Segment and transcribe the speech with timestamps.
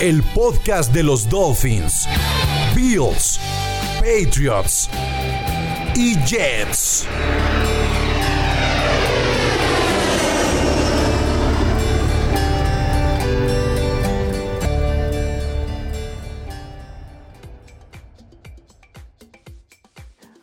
[0.00, 2.08] el podcast de los Dolphins,
[2.74, 3.38] Bills,
[4.00, 4.90] Patriots
[5.94, 7.06] y Jets.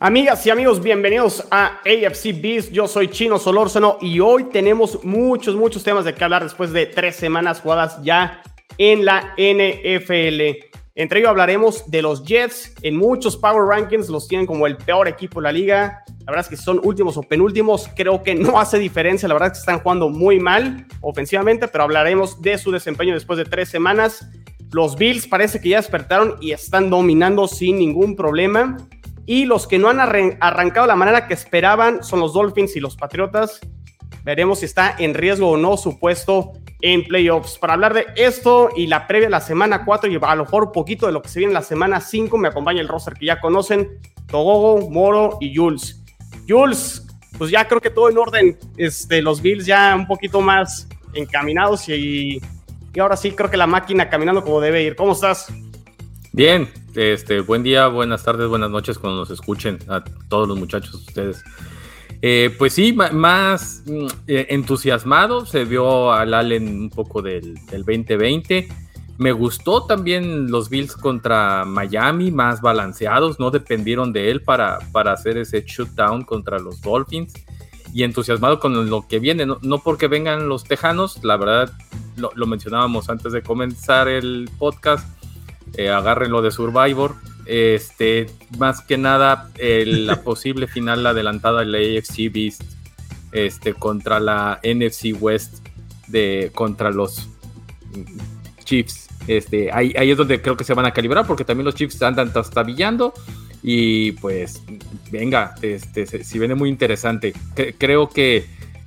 [0.00, 2.72] Amigas y amigos, bienvenidos a AFC Beast.
[2.72, 6.86] Yo soy Chino Solórzano y hoy tenemos muchos, muchos temas de que hablar después de
[6.86, 8.42] tres semanas jugadas ya
[8.78, 10.72] en la NFL.
[10.94, 12.74] Entre ellos hablaremos de los Jets.
[12.82, 16.04] En muchos Power Rankings los tienen como el peor equipo de la liga.
[16.20, 17.88] La verdad es que son últimos o penúltimos.
[17.96, 19.26] Creo que no hace diferencia.
[19.26, 23.38] La verdad es que están jugando muy mal ofensivamente, pero hablaremos de su desempeño después
[23.38, 24.28] de tres semanas.
[24.70, 28.76] Los Bills parece que ya despertaron y están dominando sin ningún problema.
[29.24, 32.96] Y los que no han arrancado la manera que esperaban son los Dolphins y los
[32.96, 33.60] Patriotas.
[34.24, 36.52] Veremos si está en riesgo o no su puesto
[36.82, 37.58] en playoffs.
[37.58, 40.64] Para hablar de esto y la previa de la semana 4 y a lo mejor
[40.64, 43.14] un poquito de lo que se viene en la semana 5, me acompaña el roster
[43.14, 46.02] que ya conocen, Togogo, Moro y Jules.
[46.48, 47.06] Jules,
[47.38, 51.88] pues ya creo que todo en orden, este, los Bills ya un poquito más encaminados
[51.88, 52.40] y,
[52.94, 54.96] y ahora sí creo que la máquina caminando como debe ir.
[54.96, 55.52] ¿Cómo estás?
[56.32, 60.94] Bien, este, buen día, buenas tardes, buenas noches cuando nos escuchen a todos los muchachos
[60.94, 61.44] ustedes.
[62.24, 68.68] Eh, pues sí, más mm, eh, entusiasmado, se vio al Allen un poco del, 2020.
[69.18, 75.12] Me gustó también los Bills contra Miami, más balanceados, no dependieron de él para, para
[75.12, 77.34] hacer ese shutdown contra los Dolphins.
[77.92, 81.70] Y entusiasmado con lo que viene, no, porque vengan los Tejanos, la verdad
[82.16, 85.06] lo, mencionábamos antes de comenzar el podcast,
[85.76, 87.14] eh, agárrenlo de Survivor,
[87.46, 88.26] este,
[88.58, 92.62] más que nada, la posible final adelantada de la AFC Beast
[93.32, 95.66] este, contra la NFC West
[96.08, 97.28] de, contra los
[98.64, 99.08] Chiefs.
[99.26, 102.02] Este, ahí, ahí es donde creo que se van a calibrar porque también los Chiefs
[102.02, 103.14] andan trastabillando
[103.62, 104.62] y pues
[105.10, 107.32] venga, este, si viene muy interesante.
[107.78, 108.46] creo que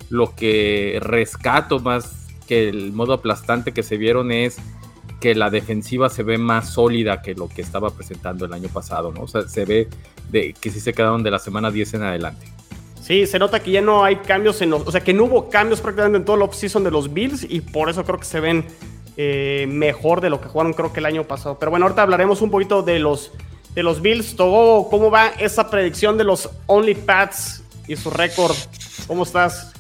[0.10, 4.58] lo que rescato más que el modo aplastante que se vieron es
[5.20, 9.12] que la defensiva se ve más sólida que lo que estaba presentando el año pasado,
[9.12, 9.22] ¿no?
[9.22, 9.88] O sea, se ve
[10.30, 12.48] de, que sí se quedaron de la semana 10 en adelante.
[13.02, 14.88] Sí, se nota que ya no hay cambios en los.
[14.88, 17.62] O sea, que no hubo cambios prácticamente en todo el offseason de los Bills y
[17.62, 18.66] por eso creo que se ven
[19.16, 21.58] eh, mejor de lo que jugaron, creo que el año pasado.
[21.60, 23.32] Pero bueno, ahorita hablaremos un poquito de los,
[23.76, 24.36] de los Bills.
[24.36, 28.56] Togo, ¿cómo va esa predicción de los Only Pats y su récord?
[29.08, 29.74] ¿Cómo estás?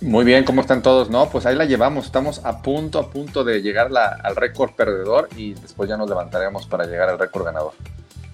[0.00, 1.10] Muy bien, ¿cómo están todos?
[1.10, 2.06] No, pues ahí la llevamos.
[2.06, 6.66] Estamos a punto, a punto de llegar al récord perdedor y después ya nos levantaremos
[6.66, 7.72] para llegar al récord ganador.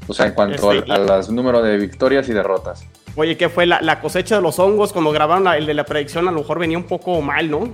[0.07, 2.85] O sea, en cuanto este, al, a número de victorias y derrotas.
[3.17, 6.29] Oye, ¿qué fue la, cosecha de los hongos cuando grabaron el de la predicción?
[6.29, 7.69] A lo mejor venía un poco mal, ¿no?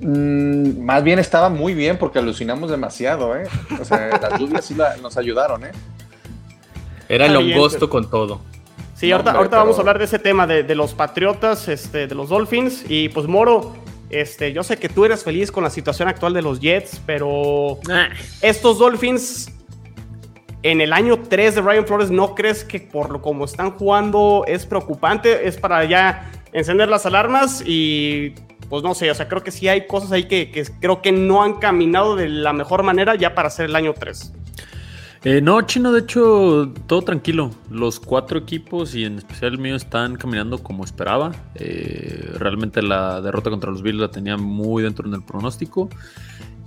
[0.00, 3.48] Mm, más bien estaba muy bien porque alucinamos demasiado, ¿eh?
[3.80, 5.72] O sea, las lluvias sí nos ayudaron, ¿eh?
[7.08, 8.40] Era el hongosto con todo.
[8.98, 12.84] Sí, ahorita, vamos a hablar de ese tema, de, los Patriotas, este, de los Dolphins.
[12.88, 13.76] Y pues Moro,
[14.10, 17.78] este, yo sé que tú eres feliz con la situación actual de los Jets, pero
[17.88, 18.08] ah.
[18.42, 19.52] estos Dolphins
[20.64, 24.42] en el año 3 de Ryan Flores, ¿no crees que por lo como están jugando
[24.48, 25.46] es preocupante?
[25.46, 28.34] Es para ya encender las alarmas y
[28.68, 31.12] pues no sé, o sea, creo que sí hay cosas ahí que, que creo que
[31.12, 34.32] no han caminado de la mejor manera ya para hacer el año 3.
[35.24, 37.50] Eh, no, Chino, de hecho, todo tranquilo.
[37.70, 41.34] Los cuatro equipos y en especial el mío están caminando como esperaba.
[41.56, 45.88] Eh, realmente la derrota contra los Bills la tenía muy dentro del pronóstico.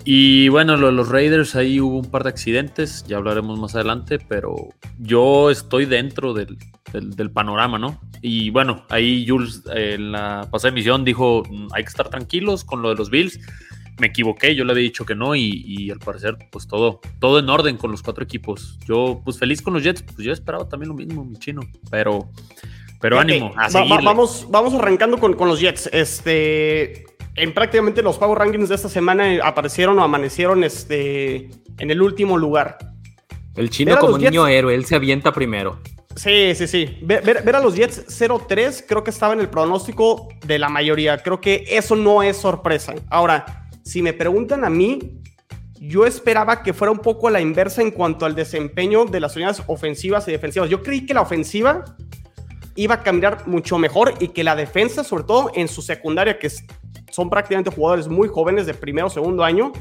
[0.03, 3.75] Y bueno, lo de los Raiders, ahí hubo un par de accidentes, ya hablaremos más
[3.75, 4.55] adelante, pero
[4.97, 6.57] yo estoy dentro del,
[7.31, 8.01] panorama, ¿no?
[8.21, 12.81] Y bueno, ahí Jules en la pasada emisión dijo, mm, hay que estar tranquilos con
[12.81, 13.39] lo de los Bills
[13.99, 17.49] me equivoqué, yo le había dicho que no y, al parecer pues todo, todo en
[17.49, 18.77] orden con los cuatro equipos.
[18.87, 22.29] Yo pues feliz con los Jets, pues yo esperaba también lo mismo, mi chino, pero,
[22.99, 23.53] pero ánimo.
[24.03, 25.89] vamos, vamos arrancando con, con, los Jets.
[25.93, 27.05] Este,
[27.35, 32.37] en prácticamente los Power Rankings de esta semana aparecieron o amanecieron este, en el último
[32.37, 32.77] lugar.
[33.55, 35.79] El chino como niño héroe, él se avienta primero.
[36.15, 36.97] Sí, sí, sí.
[37.01, 41.17] Ver, ver, a los Jets 0-3 creo que estaba en el pronóstico de la mayoría.
[41.19, 42.95] Creo que eso no es sorpresa.
[43.09, 45.21] Ahora, si me preguntan a mí,
[45.79, 49.35] yo esperaba que fuera un poco a la inversa en cuanto al desempeño de las
[49.35, 50.69] unidades ofensivas y defensivas.
[50.69, 51.83] Yo creí que la ofensiva
[52.75, 56.49] iba a caminar mucho mejor y que la defensa, sobre todo en su secundaria, que
[57.11, 59.71] son prácticamente jugadores muy jóvenes de primero o segundo año,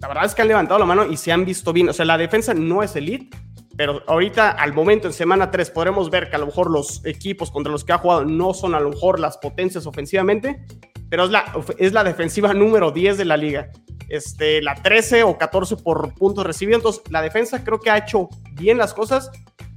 [0.00, 1.88] la verdad es que han levantado la mano y se han visto bien.
[1.88, 3.36] O sea, la defensa no es elite,
[3.76, 7.50] pero ahorita al momento en semana 3 podremos ver que a lo mejor los equipos
[7.50, 10.64] contra los que ha jugado no son a lo mejor las potencias ofensivamente,
[11.12, 11.44] pero es la,
[11.76, 13.70] es la defensiva número 10 de la liga.
[14.08, 16.78] Este, la 13 o 14 por puntos recibidos.
[16.78, 19.30] Entonces, la defensa creo que ha hecho bien las cosas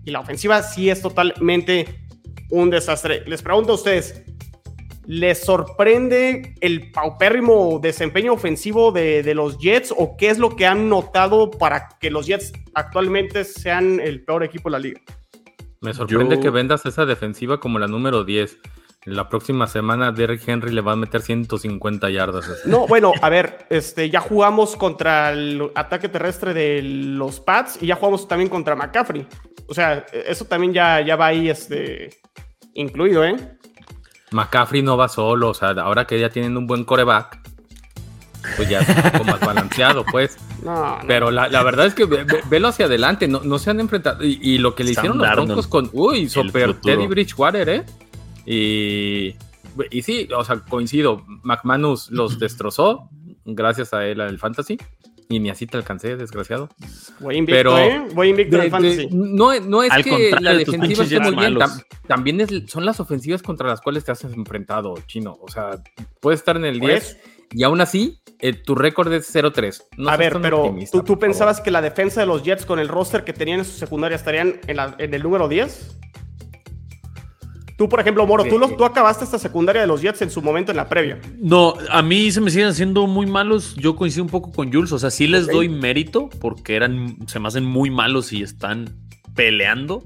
[0.05, 2.07] y la ofensiva sí es totalmente
[2.51, 3.21] un desastre.
[3.27, 4.23] Les pregunto a ustedes,
[5.07, 10.87] ¿les sorprende el paupérrimo desempeño ofensivo de, los Jets o qué es lo que han
[10.87, 15.01] notado para que los Jets actualmente sean el peor equipo de la liga?
[15.81, 18.57] Me sorprende que vendas esa defensiva como la número 10.
[19.06, 22.66] La próxima semana Derrick Henry le va a meter 150 yardas.
[22.66, 27.86] No, bueno, a ver, este, ya jugamos contra el ataque terrestre de los Pats y
[27.86, 29.28] ya jugamos también contra McCaffrey.
[29.68, 32.10] O sea, eso también ya, ya va ahí este,
[32.74, 33.36] incluido, ¿eh?
[34.31, 37.40] McCaffrey no va solo, o sea, ahora que ya tienen un buen coreback,
[38.56, 40.38] pues ya es un poco más balanceado, pues.
[40.63, 42.06] No, Pero la, verdad es que
[42.50, 44.24] velo hacia adelante, no, no se han enfrentado.
[44.24, 47.86] Y, lo que le hicieron los Broncos con, uy, super Teddy Bridgewater, ¿eh?
[48.45, 49.36] Y,
[49.92, 53.09] y sí, o sea, coincido, McManus los destrozó,
[53.45, 54.77] gracias a él al Fantasy.
[55.27, 56.69] Y ni así te alcancé, desgraciado.
[57.19, 58.07] Voy invicto, Pero, ¿eh?
[58.13, 59.09] Voy invicto en fantasy.
[59.12, 61.57] no, no es que la defensiva esté muy bien.
[62.07, 65.36] también es, son las ofensivas contra las cuales te has enfrentado, chino.
[65.42, 65.81] O sea,
[66.19, 67.18] puedes estar en el 10 pues,
[67.51, 69.81] y aún así eh, tu récord es 0-3.
[70.07, 73.24] a ver, pero ¿tú, tú pensabas que la defensa de los Jets con el roster
[73.24, 75.97] que tenían en su secundaria estarían en, en el número 10?
[77.77, 80.72] Tú, por ejemplo, Moro, tú, tú acabaste esta secundaria de los Jets en su momento
[80.72, 81.19] en la previa.
[81.38, 83.75] No, a mí se me siguen haciendo muy malos.
[83.75, 84.94] Yo coincido un poco con Jules.
[84.94, 88.95] O sea, sí les doy mérito porque eran, se me hacen muy malos y están
[89.36, 90.04] peleando.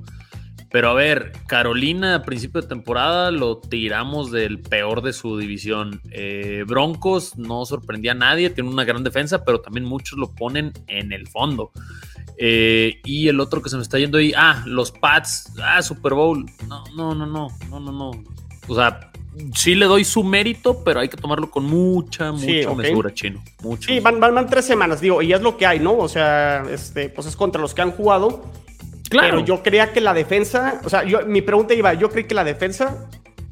[0.72, 6.02] Pero a ver, Carolina a principio de temporada lo tiramos del peor de su división.
[6.12, 10.74] Eh, Broncos no sorprendía a nadie, tiene una gran defensa, pero también muchos lo ponen
[10.88, 11.72] en el fondo.
[12.38, 16.14] Eh, y el otro que se me está yendo ahí, ah, los Pats, ah, Super
[16.14, 16.46] Bowl.
[16.68, 18.12] No, no, no, no, no, no, no.
[18.68, 19.12] O sea,
[19.56, 23.44] sí le doy su mérito, pero hay que tomarlo con mucha, mucha mesura, chino.
[23.64, 23.90] Mucho.
[23.90, 25.98] Sí, van, van, tres semanas, digo, y es lo que hay, ¿no?
[25.98, 28.44] O sea, este, pues es contra los que han jugado.
[29.10, 29.30] Claro.
[29.30, 32.36] Pero yo creía que la defensa, o sea, yo, mi pregunta iba, yo creí que
[32.36, 33.10] la defensa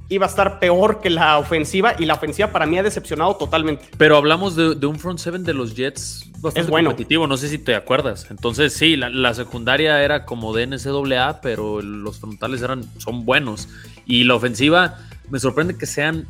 [0.10, 3.86] iba a estar peor que la ofensiva y la ofensiva para mí ha decepcionado totalmente.
[3.98, 6.90] Pero hablamos de, un front seven de los Jets bastante es bueno.
[6.90, 8.28] competitivo, no sé si te acuerdas.
[8.30, 13.68] Entonces sí, la, secundaria era como de NCAA, pero los frontales eran, son buenos.
[14.06, 15.00] Y la ofensiva
[15.30, 16.28] me sorprende que sean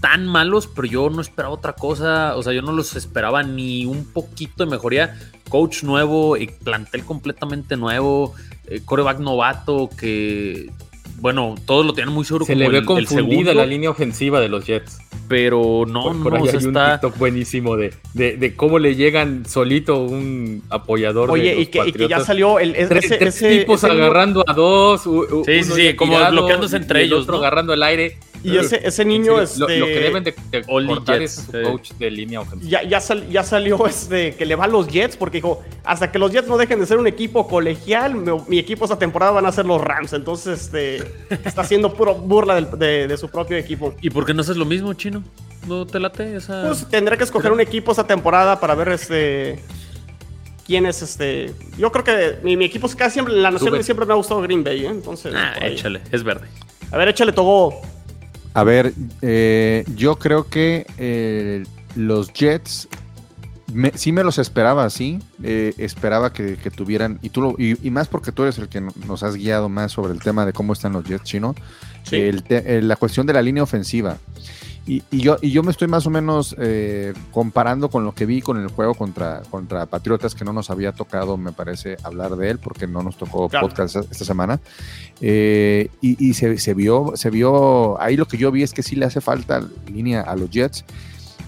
[0.00, 2.36] tan malos, pero yo no esperaba otra cosa.
[2.36, 5.16] O sea, yo no los esperaba ni un poquito de mejoría.
[5.48, 8.34] Coach nuevo y plantel completamente nuevo,
[8.70, 10.70] eh, coreback novato que
[11.20, 12.46] bueno, todos lo tienen muy seguro.
[12.46, 14.98] Se le ve confundida la línea ofensiva de los Jets.
[15.28, 20.62] Pero no, por, no, hay un TikTok buenísimo de, de, cómo le llegan solito un
[20.70, 21.30] apoyador.
[21.30, 25.02] Oye, de y, que, y, que, ya salió el, ese, tres, tipos agarrando a dos.
[25.44, 27.22] Sí, sí, sí, como bloqueándose entre ellos.
[27.22, 28.18] otro agarrando el aire.
[28.42, 32.40] Y ese, ese niño, este, lo, que deben de, de es su coach de línea
[32.40, 32.70] ofensiva.
[32.70, 36.18] Ya, ya, ya, salió este que le va a los Jets, porque dijo, hasta que
[36.18, 38.14] los Jets no dejen de ser un equipo colegial,
[38.48, 40.12] mi, equipo esta temporada van a ser los Rams.
[40.12, 40.96] Entonces, este,
[41.44, 43.94] está haciendo puro burla de, de, su propio equipo.
[44.00, 45.22] ¿Y por qué no haces lo mismo, Chino?
[45.66, 46.64] ¿No te late esa...?
[46.66, 49.62] Pues tendré que escoger un equipo esta temporada para ver este...
[50.66, 51.52] ¿Quién es este?
[51.76, 54.62] Yo creo que mi, mi equipo casi siempre, la nación siempre me ha gustado Green
[54.62, 54.88] Bay, ¿eh?
[54.88, 55.34] Entonces.
[55.34, 56.46] Ah, échale, es verde.
[56.92, 57.82] A ver, échale Togo.
[58.52, 58.92] A ver,
[59.22, 61.64] eh, yo creo que eh,
[61.94, 62.88] los Jets
[63.94, 65.20] sí me los esperaba así.
[65.42, 69.36] Eh, esperaba que, tuvieran, y tú y, más porque tú eres el que nos has
[69.36, 71.54] guiado más sobre el tema de cómo están los Jets chino.
[72.10, 74.18] la cuestión de la línea ofensiva.
[74.86, 78.40] Y, yo, y yo me estoy más o menos eh, comparando con lo que vi
[78.40, 82.50] con el juego contra, contra Patriotas, que no nos había tocado, me parece, hablar de
[82.50, 84.58] él, porque no nos tocó podcast esta semana.
[85.20, 89.04] Eh, y, se, vio, se vio, ahí lo que yo vi es que sí le
[89.04, 90.84] hace falta línea a los Jets.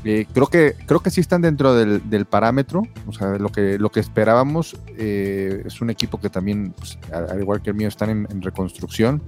[0.04, 3.90] Eh, creo, que, creo que sí están dentro del, parámetro, o sea, lo que, lo
[3.90, 4.76] que esperábamos.
[4.96, 9.22] es un equipo que también, pues, al igual que el mío, están en, en reconstrucción.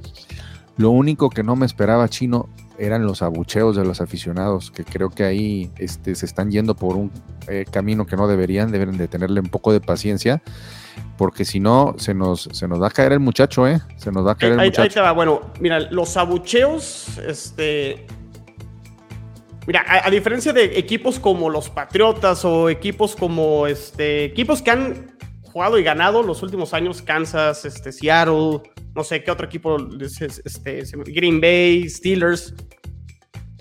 [0.77, 5.11] Lo único que no me esperaba, Chino, eran los abucheos de los aficionados, que creo
[5.11, 7.13] que ahí este, se están yendo por un
[7.47, 10.43] eh, camino que no deberían, deben de tenerle un poco de paciencia,
[11.17, 13.81] porque si no, se nos, se nos va a caer el muchacho, ¿eh?
[13.97, 14.83] Se nos va a caer el muchacho.
[14.83, 18.07] Ahí te va, bueno, mira, los abucheos, este...
[19.67, 24.71] Mira, a, a diferencia de equipos como los Patriotas o equipos como este, equipos que
[24.71, 25.14] han
[25.55, 28.61] jugado y ganado los últimos años, Kansas, este, Seattle,
[28.93, 32.53] no sé qué otro equipo, este, Green Bay, Steelers.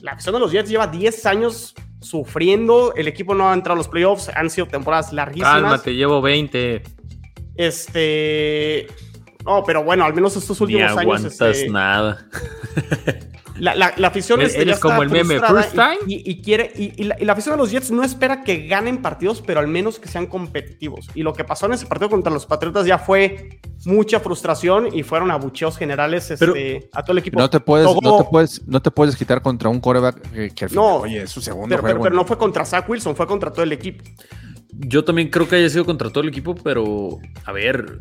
[0.02, 3.78] La afición de los Jets lleva 10 años sufriendo, el equipo no ha entrado a
[3.78, 5.54] los playoffs, han sido temporadas larguísimas.
[5.54, 6.82] Cálmate, llevo 20.
[7.58, 8.88] Este.
[9.46, 10.98] No, pero bueno, al menos estos últimos Ni años.
[11.00, 12.28] aguantas este, nada.
[13.60, 15.98] La, la, la afición este, ya eres como el meme, first time.
[16.08, 18.44] Y, y- y quiere, y, y la, y la afición de los Jets no espera
[18.44, 21.08] que ganen partidos, pero al menos que sean competitivos.
[21.14, 25.04] Y lo que pasó en ese partido contra los Patriotas ya fue mucha frustración y
[25.04, 27.38] fueron abucheos generales este, a todo el equipo.
[27.40, 30.50] No te puedes, Todo- no te puedes, no te puedes quitar contra un coreback que,
[30.52, 33.16] que al final, No, oye, es su segundo pero, pero no fue contra Zach Wilson,
[33.16, 34.04] fue contra todo el equipo.
[34.76, 38.00] Yo también creo que haya sido contra todo el equipo, pero a ver,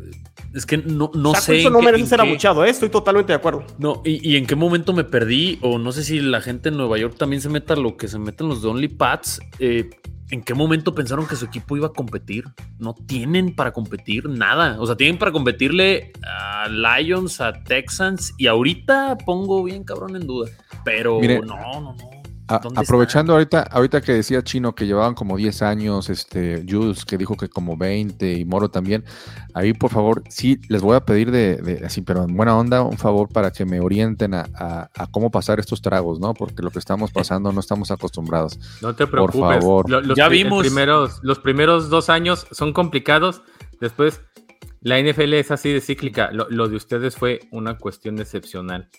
[0.53, 1.51] es que no, no Zach sé.
[1.53, 2.69] Wilson en no merece ser qué- abucheado, ¿eh?
[2.69, 3.65] estoy totalmente de acuerdo.
[3.77, 6.77] No, y, y en qué momento me perdí, o no sé si la gente en
[6.77, 9.39] Nueva York también se meta lo que se meten los de Only Pats.
[9.59, 9.89] eh,
[10.31, 12.45] ¿En qué momento pensaron que su equipo iba a competir?
[12.79, 14.77] No tienen para competir nada.
[14.79, 20.25] O sea, tienen para competirle a Lions, a Texans, y ahorita pongo bien cabrón en
[20.25, 20.49] duda.
[20.83, 21.97] Pero Mire, no, no, no.
[22.47, 27.05] A- ¿Dónde aprovechando ahorita, ahorita que decía Chino que llevaban como 10 años, este, Jules
[27.05, 29.05] que dijo que como 20 y Moro también,
[29.53, 32.81] ahí por favor, sí, les voy a pedir de, de- así, pero en buena onda,
[32.83, 36.33] un favor para que me orienten a, a- a cómo pasar estos tragos, ¿no?
[36.33, 38.59] Porque lo que estamos pasando no estamos acostumbrados.
[38.81, 39.59] No te Por preocupes.
[39.59, 39.89] favor.
[39.89, 40.61] Lo- los, Ya vimos.
[40.65, 43.41] Primeros, los primeros dos años son complicados.
[43.79, 44.21] Después,
[44.81, 46.29] la NFL es así de cíclica.
[46.31, 48.89] Lo, lo de ustedes fue una cuestión excepcional.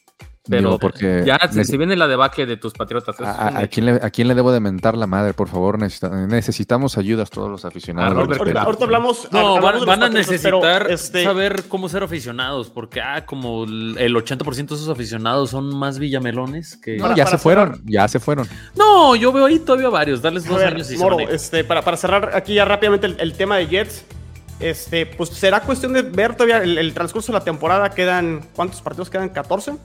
[0.47, 3.19] Pero Digo, porque ya se viene la debacle de tus patriotas.
[3.19, 5.33] a, a- a quién le, ¿A quién le debo de mentar la madre?
[5.33, 8.15] Por favor, necesita- necesitamos ayudas todos los aficionados.
[8.39, 9.27] Ahorita, hablamos.
[9.33, 14.15] No, hablamos van, a necesitar este, saber cómo ser aficionados, porque ah, como el el
[14.15, 16.99] 80% de esos aficionados son más villamelones que...
[16.99, 18.47] No, ya se fueron, ya se fueron.
[18.77, 21.81] No, yo veo ahí todavía varios, darles dos ver, años y se Moro, este, para,
[21.81, 24.05] para cerrar aquí ya rápidamente el, el tema de Jets,
[24.61, 27.89] este, pues será cuestión de ver todavía el, el transcurso de la temporada.
[27.91, 29.33] Quedan, ¿cuántos partidos quedan?
[29.33, 29.79] ¿14?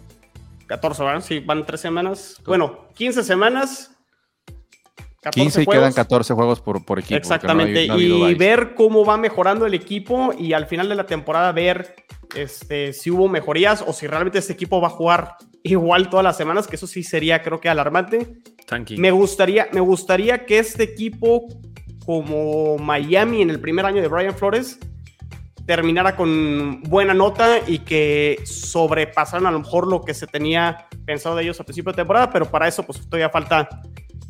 [0.69, 1.21] 14, ¿verdad?
[1.21, 2.35] Sí, van tres semanas.
[2.45, 3.91] Bueno, 15 semanas.
[5.21, 5.81] 14 15 y juegos.
[5.81, 7.15] quedan 14 juegos por, por equipo.
[7.15, 7.88] no Exactamente.
[7.88, 11.51] no ha y ver cómo va mejorando el equipo y al final de la temporada
[11.51, 11.95] ver
[12.35, 16.38] este, si hubo mejorías o si realmente este equipo va a jugar igual todas las
[16.38, 18.41] semanas, que eso sí sería creo que alarmante.
[18.95, 21.47] Me gustaría, me gustaría que este equipo,
[22.05, 24.79] como Miami en el primer año de Brian Flores,
[25.69, 31.35] terminara con buena nota y que sobrepasaran a lo mejor lo que se tenía pensado
[31.35, 33.69] de ellos a principio de temporada, pero para eso pues todavía falta,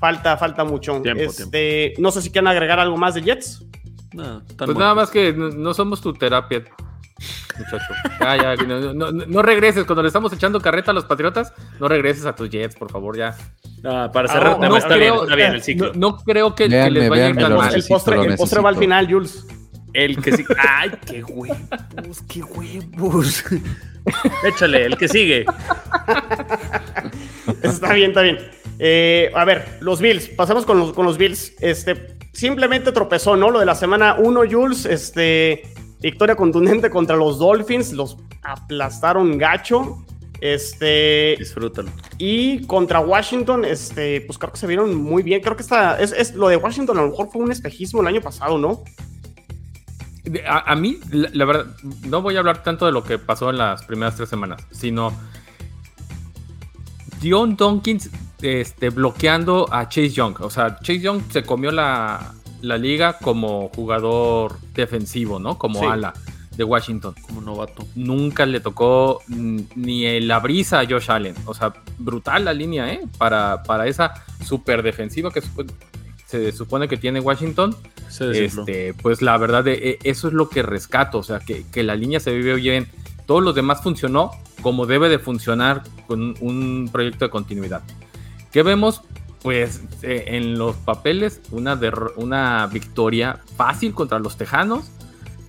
[0.01, 1.01] falta, falta mucho.
[1.01, 3.63] Tiempo, este, No sé si quieren agregar algo más de Jets.
[4.11, 4.79] No, Pues bueno.
[4.81, 6.61] nada más que no, no somos tu terapia,
[7.57, 7.93] muchacho.
[8.19, 9.85] Ya, ya, no, no- regreses.
[9.85, 13.17] Cuando le estamos echando carreta a los patriotas, no regreses a tus Jets, por favor,
[13.17, 13.37] ya.
[13.85, 15.93] Ah, para Ah, cerrar, no, tema, no está, bien, creo- está bien el ciclo.
[15.93, 17.73] No, no creo que, les vaya a ir tan mal.
[17.73, 19.45] el postre, el postre va al final, Jules.
[19.93, 20.55] El que sigue.
[20.57, 22.21] ¡Ay, qué huevos!
[22.27, 23.43] ¡Qué huevos!
[24.45, 25.45] Échale, el que sigue.
[27.63, 28.37] Está bien, está bien.
[28.79, 31.53] Eh, a ver, los Bills, pasamos con los, con los Bills.
[31.59, 33.49] Este, simplemente tropezó, ¿no?
[33.51, 35.63] Lo de la semana 1, Jules, este,
[35.99, 40.05] victoria contundente contra los Dolphins, los aplastaron gacho.
[40.41, 41.89] Este, Disfrútalo.
[42.17, 45.41] y contra Washington, este, pues creo que se vieron muy bien.
[45.41, 48.07] Creo que esta, es, es- lo de Washington a lo mejor fue un espejismo el
[48.07, 48.83] año pasado, ¿no?
[50.47, 51.65] A, a mí, la, la verdad,
[52.07, 55.13] no voy a hablar tanto de lo que pasó en las primeras tres semanas, sino
[57.21, 58.09] Dion Donkins
[58.41, 60.41] este, bloqueando a Chase Young.
[60.41, 65.57] O sea, Chase Young se comió la, la liga como jugador defensivo, ¿no?
[65.57, 65.85] Como Sí.
[65.85, 66.13] ala
[66.55, 67.15] de Washington.
[67.21, 67.85] Como novato.
[67.95, 71.35] Nunca le tocó ni la brisa a Josh Allen.
[71.45, 73.01] O sea, brutal la línea, ¿eh?
[73.17, 74.13] Para, para esa
[74.45, 75.41] super defensiva que
[76.25, 77.75] se supone que tiene Washington.
[78.09, 81.83] Este, pues la verdad, de, eh, eso es lo que rescato, o sea, que, que
[81.83, 82.87] la línea se vive bien.
[83.25, 87.83] Todo lo demás funcionó como debe de funcionar con un proyecto de continuidad.
[88.51, 89.01] ¿Qué vemos?
[89.41, 91.79] Pues eh, en los papeles, una,
[92.17, 94.91] una victoria fácil contra los Tejanos,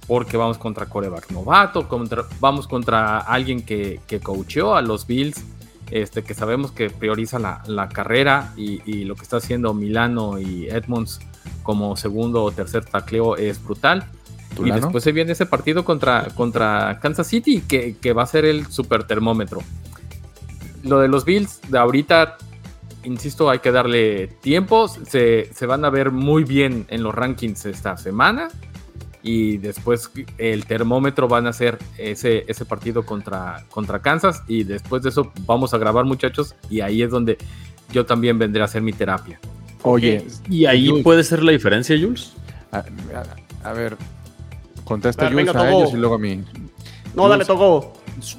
[0.06, 5.44] porque vamos contra coreback novato, contra, vamos contra alguien que, que coacheó a los Bills,
[5.90, 10.38] este, que sabemos que prioriza la, la carrera y, y lo que está haciendo Milano
[10.38, 11.20] y Edmonds
[11.62, 14.04] como segundo o tercer tacleo es brutal.
[14.58, 18.44] Y después se viene ese partido contra, contra Kansas City, que, que va a ser
[18.44, 19.62] el super termómetro.
[20.82, 22.36] Lo de los Bills, de ahorita,
[23.04, 24.88] insisto, hay que darle tiempo.
[24.88, 28.48] Se, se van a ver muy bien en los rankings esta semana.
[29.22, 34.42] Y después el termómetro van a ser ese, ese partido contra, contra Kansas.
[34.48, 36.54] Y después de eso vamos a grabar, muchachos.
[36.68, 37.38] Y ahí es donde
[37.92, 39.38] yo también vendré a hacer mi terapia.
[39.82, 42.32] Oye, ¿Y ahí Jules, puede ser la diferencia, Jules?
[42.72, 43.96] a, a- a ver,
[44.84, 46.42] contesta A ver, Jules venga, a ellos y luego a mí.
[47.14, 47.92] No, dale, tocó.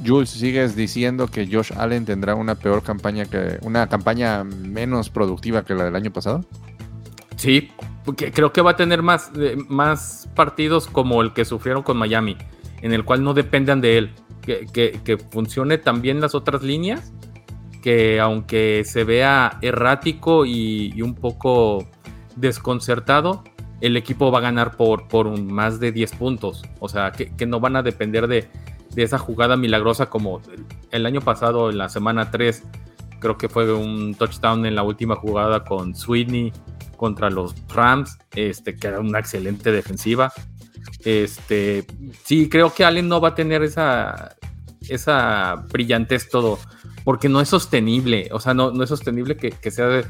[0.05, 5.63] Jules, sigues diciendo que Josh Allen tendrá una peor campaña que una campaña menos productiva
[5.63, 6.45] que la del año pasado.
[7.35, 7.71] Sí,
[8.05, 11.97] porque creo que va a tener más, eh, más partidos como el que sufrieron con
[11.97, 12.37] Miami,
[12.81, 14.11] en el cual no dependan de él.
[14.41, 17.11] Que, que- que funcione también las otras líneas,
[17.81, 21.87] que aunque se vea errático y, un poco
[22.35, 23.43] desconcertado,
[23.81, 26.63] el equipo va a ganar por, por más de 10 puntos.
[26.79, 28.47] O sea, que, no van a depender de,
[28.93, 32.63] de esa jugada milagrosa como el, el año pasado, en la semana 3,
[33.21, 36.51] creo que fue un touchdown en la última jugada con Sweeney
[36.97, 40.31] contra los Rams, este, que era una excelente defensiva.
[41.05, 41.85] Este,
[42.23, 44.35] sí, creo que Allen no va a tener esa,
[44.87, 46.59] esa brillantez todo,
[47.03, 50.03] porque no es sostenible, o sea, no, no es sostenible que, que sea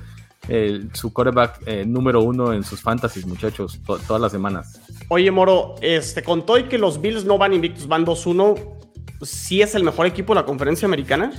[0.48, 4.82] el- su quarterback eh, número uno en sus fantasies, muchachos, to- todas las semanas.
[5.10, 8.60] Oye, Moro, este, con todo y que los Bills no van invictos, van 2-1,
[9.22, 11.32] ¿sí es el mejor equipo de la conferencia americana?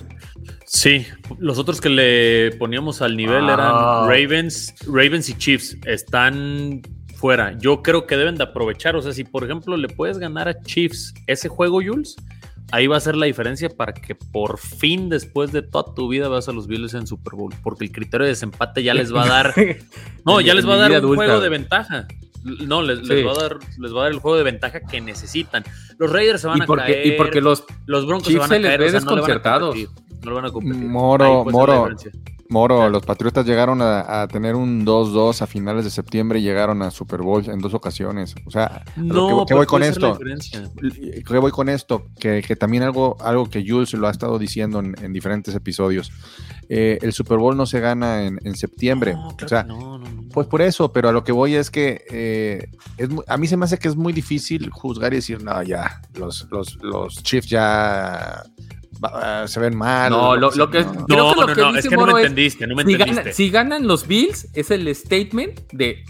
[0.66, 1.04] Sí,
[1.38, 3.54] los otros que le poníamos al nivel Ah.
[3.54, 5.76] eran Ravens, Ravens y Chiefs.
[5.84, 6.80] Están
[7.16, 7.56] fuera.
[7.58, 8.96] Yo creo que deben de aprovechar.
[8.96, 12.16] O sea, si por ejemplo le puedes ganar a Chiefs ese juego, Jules,
[12.72, 16.26] ahí va a ser la diferencia para que por fin, después de toda tu vida,
[16.28, 17.54] vas a los Bills en Super Bowl.
[17.62, 19.54] Porque el criterio de desempate ya les va a dar.
[20.24, 22.08] No, ya les va a dar un adulta, juego de ventaja.
[22.44, 23.24] No, les, les Sí.
[23.24, 25.62] va a dar, les va a dar el juego de ventaja que necesitan.
[25.98, 27.06] Los Raiders se van Y a porque, caer.
[27.06, 28.80] y porque los los Broncos Chiefs se van a se les caer.
[28.80, 29.88] ve o sea, no le van a competir,
[30.24, 30.84] No le van a competir.
[30.84, 31.88] Moro, la Moro.
[32.52, 36.82] Moro, los Patriotas llegaron a, a tener un 2-2 a finales de septiembre y llegaron
[36.82, 38.34] a Super Bowl en dos ocasiones.
[38.46, 40.18] O sea, a lo que- No, ¿qué pero voy con esto?
[41.26, 42.06] ¿Qué voy con esto?
[42.18, 46.12] Que, que también algo, algo que Jules lo ha estado diciendo en, en diferentes episodios.
[46.68, 49.14] Eh, el Super Bowl no se gana en, en septiembre.
[49.14, 50.00] No, claro o sea, no.
[50.32, 53.56] Pues por eso, pero a lo que voy es que eh, es a mí se
[53.56, 57.48] me hace que es muy difícil juzgar y decir, no, ya, los, los, los Chiefs
[57.50, 58.42] ya
[59.02, 60.10] va- se ven mal.
[60.10, 61.06] No, lo, lo que no.
[61.06, 62.84] creo No, que lo no, que no, dice es que no me entendiste, no me
[62.84, 63.22] si, entendiste.
[63.22, 66.04] gana- si ganan los Bills, es el statement de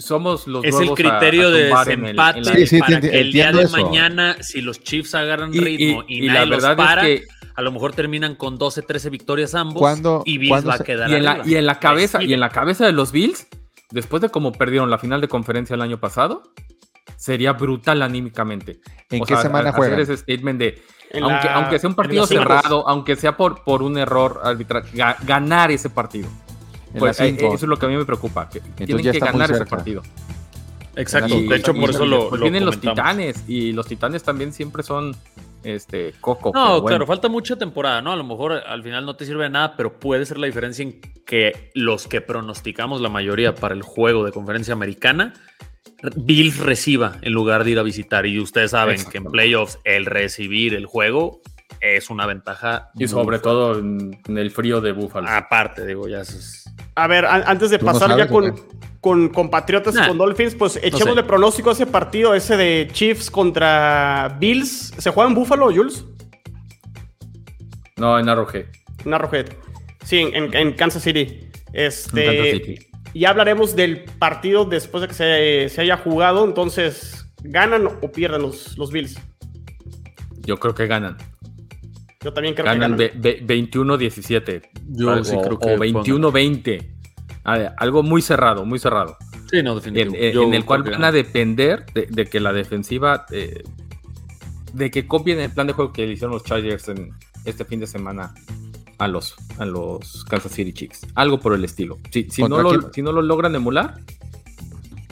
[0.00, 2.52] somos los es el nuevos a- criterio a de tumbar en el- desempate en la-
[2.54, 3.76] Sí, sí, para que el día de eso.
[3.82, 7.08] mañana, si los Chiefs agarran Y- ritmo y- y, y nadie la los verdad para,
[7.08, 10.68] es que a lo mejor terminan con 12, 13 victorias ambos ¿Cuándo- y Bills cuándo
[10.68, 12.50] va a se- quedar y en la, y en la cabeza Ahí y en la
[12.50, 13.46] cabeza de los Bills,
[13.90, 16.42] después de cómo perdieron la final de conferencia el año pasado,
[17.16, 18.80] sería brutal anímicamente.
[19.10, 20.00] ¿En O qué sea, semana hacer juegan?
[20.00, 20.82] ese statement de
[21.14, 25.16] aunque, la- aunque sea un partido cerrado, aunque sea por, por un error arbitral, ga-
[25.24, 26.28] ganar ese partido.
[26.98, 29.66] Pues, eh, eso es lo que a mí me preocupa, que tienen que ganar ese
[29.66, 30.02] partido.
[30.96, 33.86] Exacto, Y- de hecho y- por eso y lo, lo vienen los titanes y los
[33.86, 35.14] titanes también siempre son
[35.62, 36.50] este coco.
[36.54, 36.86] No, pero bueno.
[36.86, 38.12] claro, falta mucha temporada, ¿no?
[38.12, 40.82] A lo mejor al final no te sirve de nada, pero puede ser la diferencia
[40.82, 45.34] en que los que pronosticamos la mayoría para el juego de conferencia americana,
[46.16, 48.26] Bills reciba en lugar de ir a visitar.
[48.26, 51.40] Y ustedes saben que en playoffs el recibir el juego
[51.80, 52.90] es una ventaja.
[52.96, 53.42] Y sobre fuerte.
[53.44, 55.28] todo en, en el frío de Búfalo.
[55.28, 56.64] Aparte, digo, ya es...
[56.94, 58.54] A ver, an- antes de ¿Tú no pasar sabes ya con,
[59.00, 60.08] con, con Patriotas y Nah.
[60.08, 61.28] con Dolphins, pues echémosle sé.
[61.28, 64.92] pronóstico a ese partido, ese de Chiefs contra Bills.
[64.98, 66.04] ¿Se juega en Buffalo, Jules?
[67.96, 68.66] No, en Arrowhead.
[69.04, 69.46] En Arrowhead.
[70.04, 71.48] Sí, en, en- en Kansas City.
[71.72, 72.87] Este, En Kansas City.
[73.14, 76.44] Ya hablaremos del partido después de que se, se haya jugado.
[76.44, 79.18] Entonces, ¿ganan o pierden los, los Bills?
[80.40, 81.16] Yo creo que ganan.
[82.20, 83.22] Yo también creo Ganan que ganan.
[83.22, 84.62] ve- ve- 21-17.
[84.88, 86.86] Yo Algo- sí creo que O pueden 21-20.
[87.44, 89.16] Ah, Algo muy cerrado, muy cerrado.
[89.50, 90.42] Sí, no, En, definitivo.
[90.44, 93.24] en- el cual van a depender de, de que la defensiva.
[93.30, 93.62] eh,
[94.74, 97.10] de que copien el plan de juego que le hicieron los Chargers en
[97.46, 98.34] este fin de semana
[98.98, 101.06] a los, a los Kansas City Chiefs.
[101.14, 101.98] Algo por el estilo.
[102.10, 104.00] Si, si, no, ¿Contra lo, si no lo logran emular,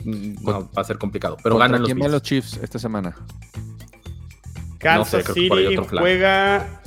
[0.03, 1.37] mm, no, va a ser complicado.
[1.41, 2.13] Pero ¿Contra ganan los quién van Bills.
[2.13, 3.15] los Chiefs esta semana?
[4.79, 6.81] Kansas no sé, City juega.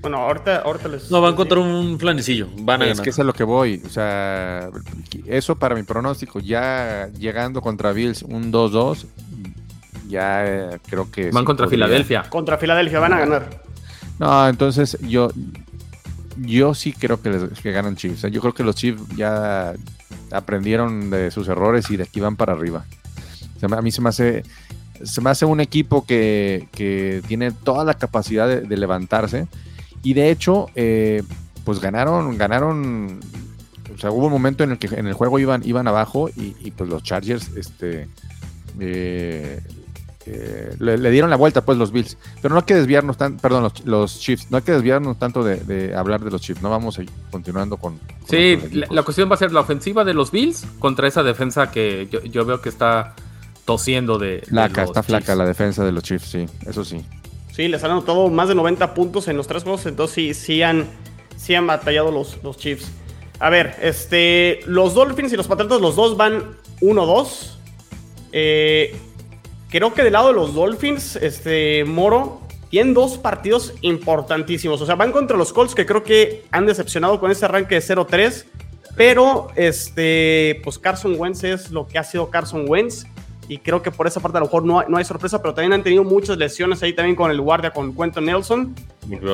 [0.00, 1.10] Bueno, ahorita, ahorita les.
[1.10, 2.48] No, van contra un flanecillo.
[2.58, 3.04] Van a Es ganar.
[3.04, 3.80] que es a lo que voy.
[3.86, 4.68] O sea,
[5.24, 6.40] eso para mi pronóstico.
[6.40, 9.06] Ya llegando contra Bills un 2-2,
[10.08, 11.30] ya eh, creo que.
[11.30, 11.86] Van sí contra podría.
[11.86, 12.22] Filadelfia.
[12.28, 13.62] Contra Filadelfia van a ganar.
[14.18, 15.30] No, entonces yo.
[16.36, 18.20] Yo sí creo que, les- que ganan Chiefs.
[18.20, 19.74] Sea, Yo creo que los Chiefs ya
[20.30, 22.84] aprendieron de sus errores y de aquí van para arriba.
[23.62, 24.42] A mí se me hace.
[25.02, 29.46] Se me hace un equipo que, que tiene toda la capacidad de, de levantarse.
[30.02, 31.22] Y de hecho, eh,
[31.64, 33.20] pues ganaron, ganaron.
[33.94, 36.54] O sea, hubo un momento en el que en el juego iban, iban abajo y,
[36.60, 38.08] y, pues los Chargers, este,
[38.80, 39.60] eh,
[40.78, 42.16] le, dieron la vuelta pues los Bills.
[42.40, 45.94] Pero no hay que desviarnos tanto, perdón, los, Chiefs, no hay que desviarnos tanto de,
[45.94, 48.00] hablar de los Chiefs, no vamos a ir continuando con...
[48.28, 52.08] sí, la, cuestión va a ser la ofensiva de los Bills contra esa defensa que
[52.30, 53.14] yo, veo que está
[53.64, 54.42] tosiendo de...
[54.46, 57.04] Flaca, está flaca la defensa de los Chiefs, sí, eso sí.
[57.52, 60.62] Sí, les han anotado más de 90 puntos en los tres juegos, entonces sí, sí
[60.62, 60.86] han,
[61.36, 62.90] sí han batallado los, los Chiefs.
[63.40, 67.56] A ver, este, los Dolphins y los Patriotas, los dos van 1-2.
[68.32, 68.96] Eh,
[69.74, 74.80] creo que del lado de los Dolphins, este, Moro, tienen dos partidos importantísimos.
[74.80, 77.80] O sea, van contra los Colts, que creo que han decepcionado con ese arranque de
[77.80, 78.44] 0-3.
[78.94, 83.04] Pero, este, pues Carson Wentz es lo que ha sido Carson Wentz.
[83.48, 85.54] Y creo que por esa parte a lo mejor no hay, no hay sorpresa, pero
[85.54, 88.76] también han tenido muchas lesiones ahí también con el guardia, con Quentin Nelson.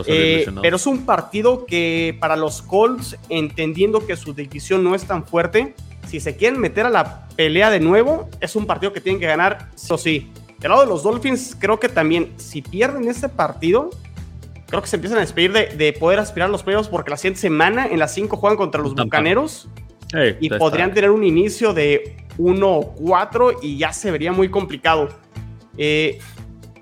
[0.07, 5.05] Eh, pero es un partido que para los Colts, entendiendo que su división no es
[5.05, 5.75] tan fuerte,
[6.11, 9.29] si se quieren meter a la pelea de nuevo, es un partido que tienen que
[9.29, 10.33] ganar sí o sí.
[10.59, 13.91] Del lado de los Dolphins, creo que también, si pierden este partido,
[14.67, 17.41] creo que se empiezan a despedir de, poder aspirar a los playoffs porque la siguiente
[17.41, 19.69] semana en las 5 juegan contra los Bucaneros
[20.41, 25.11] y podrían tener un inicio de 1-4 y ya se vería muy complicado.
[25.79, 26.19] Eh,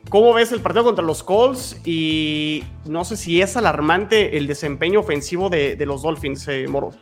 [0.09, 1.79] ¿Cómo ves el partido contra los Colts?
[1.85, 6.93] Y no sé si es alarmante el desempeño ofensivo de, los Dolphins, eh, Moro.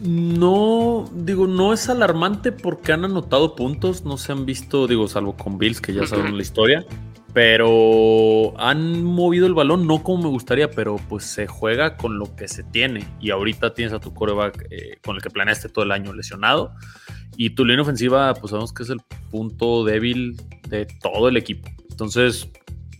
[0.00, 5.36] No, digo, no es alarmante porque han anotado puntos, no se han visto, digo, salvo
[5.36, 6.86] con Bills, que ya saben la historia,
[7.32, 12.34] pero han movido el balón, no como me gustaría, pero pues se juega con lo
[12.36, 13.08] que se tiene.
[13.20, 16.72] Y ahorita tienes a tu coreback eh, con el que planeaste todo el año lesionado.
[17.36, 20.36] Y tu línea ofensiva, pues sabemos que es el punto débil
[20.68, 21.68] de todo el equipo.
[21.90, 22.48] Entonces,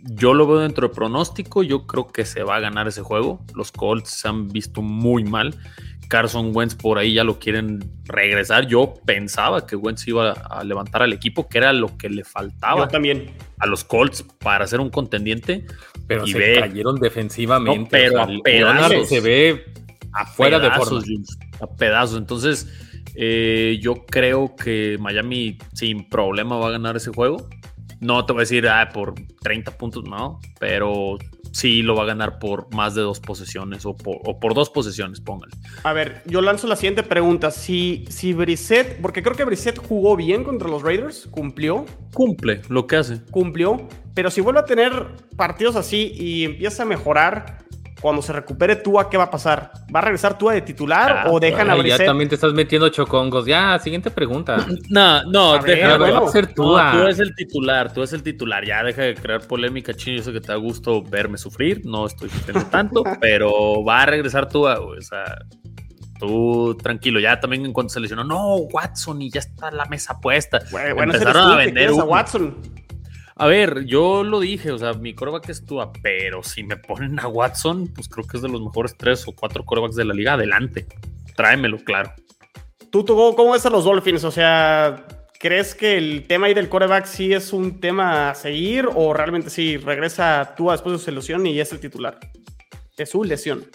[0.02, 1.62] yo lo veo dentro del pronóstico.
[1.62, 3.44] Yo creo que se va a ganar ese juego.
[3.54, 5.56] Los Colts se han visto muy mal.
[6.09, 8.66] Carson Wentz por ahí ya lo quieren regresar.
[8.66, 12.88] Yo pensaba que Wentz iba a levantar al equipo, que era lo que le faltaba.
[12.88, 13.31] también.
[13.59, 15.66] A los Colts para ser un contendiente.
[16.07, 17.88] Pero se cayeron defensivamente.
[17.90, 19.09] pero a pedazos.
[19.09, 19.64] Se ve
[20.12, 21.03] afuera de forma.
[21.61, 22.18] A pedazos.
[22.18, 22.66] Entonces,
[23.14, 27.49] eh, yo creo que Miami sin problema va a ganar ese juego.
[28.01, 31.18] No te voy a decir ah, por 30 puntos, no, pero
[31.52, 35.52] sí lo va a ganar por más de dos posesiones o por, dos posesiones, póngale.
[35.82, 37.50] A ver, yo lanzo la siguiente pregunta.
[37.50, 41.87] Si, si Brissett, porque creo que Brissett jugó bien contra los Raiders, cumplió.
[42.12, 43.20] Cumple lo que hace.
[43.30, 45.06] Cumplió, pero si vuelve a tener
[45.37, 47.67] partidos así y empieza a mejorar,
[48.00, 49.72] cuando se recupere Tua, ¿qué va a pasar?
[49.94, 52.00] ¿Va a regresar Tua de titular o dejan a Brissett?
[52.00, 53.46] Ya también te estás metiendo chocongos.
[53.46, 54.66] Ya, siguiente pregunta.
[54.88, 56.92] No, no, deja ver, ser Tua.
[56.92, 58.64] tú es el titular, tú es el titular.
[58.64, 60.16] Ya deja de crear polémica, chino.
[60.18, 64.06] Yo sé que te da gusto verme sufrir, no estoy sufriendo tanto, pero va a
[64.06, 65.38] regresar Tua, o sea,
[66.18, 70.20] tú tranquilo, ya también en cuanto se lesionó, no, Watson, y ya está la mesa
[70.20, 70.61] puesta.
[70.70, 72.56] Bueno, Empezaron a vender a Watson.
[73.40, 77.20] A ver, yo lo dije, o sea, mi coreback es Tua, pero si me ponen
[77.20, 80.12] a Watson, pues creo que es de los mejores tres o cuatro corebacks de la
[80.12, 80.33] liga.
[80.33, 80.88] Adelante,
[81.37, 82.12] tráemelo, claro.
[82.90, 84.24] ¿Tú, tú cómo ves a los Dolphins?
[84.24, 85.07] O sea,
[85.38, 89.51] ¿crees que el tema ahí del coreback sí es un tema a seguir o realmente
[89.51, 92.18] sí regresa Tua después de su lesión y es el titular?
[92.96, 93.66] De su lesión.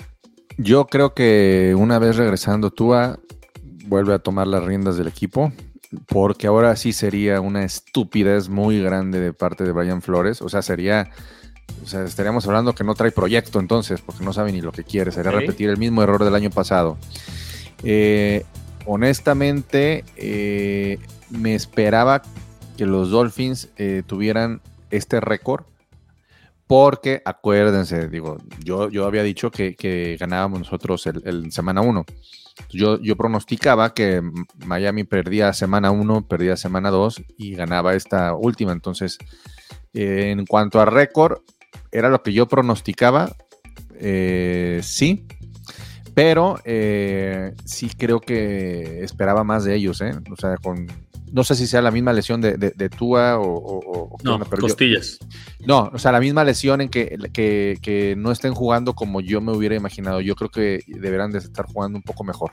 [0.57, 3.17] Yo creo que una vez regresando Tua,
[3.85, 5.53] vuelve a tomar las riendas del equipo
[6.07, 10.41] porque ahora sí sería una estupidez muy grande de parte de Brian Flores.
[10.41, 11.09] O sea, sería,
[11.83, 14.83] o sea, estaríamos hablando que no trae proyecto entonces, porque no sabe ni lo que
[14.83, 15.11] quiere.
[15.11, 16.97] Sería repetir el mismo error del año pasado.
[17.83, 18.45] Eh,
[18.85, 22.21] honestamente, eh, me esperaba
[22.77, 25.65] que los Dolphins eh, tuvieran este récord.
[26.65, 32.05] Porque acuérdense, digo, yo, yo había dicho que, ganábamos nosotros el, el semana 1.
[32.69, 34.21] Yo, yo pronosticaba que
[34.65, 38.71] Miami perdía semana 1, perdía semana 2 y ganaba esta última.
[38.71, 39.17] Entonces,
[39.93, 41.39] eh, en cuanto a récord,
[41.91, 43.35] era lo que yo pronosticaba.
[43.95, 45.25] Eh, sí,
[46.13, 50.87] pero eh, sí creo que esperaba más de ellos, O sea, con,
[51.33, 55.17] no sé si sea la misma lesión de, de, Tua o, no, costillas.
[55.65, 59.51] no, o sea, la misma lesión en que, que, no estén jugando como yo me
[59.51, 60.21] hubiera imaginado.
[60.21, 62.51] Yo creo que deberán de estar jugando un poco mejor.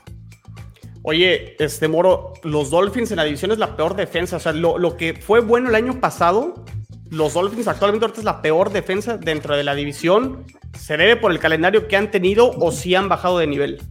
[1.03, 4.37] Oye, este Moro, los Dolphins en la división es la peor defensa.
[4.37, 6.65] O sea, lo, lo que fue bueno el año pasado,
[7.11, 10.43] los Dolphins actualmente ahorita es la peor defensa dentro de la división.
[10.75, 13.81] ¿Se debe por el calendario que han tenido o si han bajado de nivel?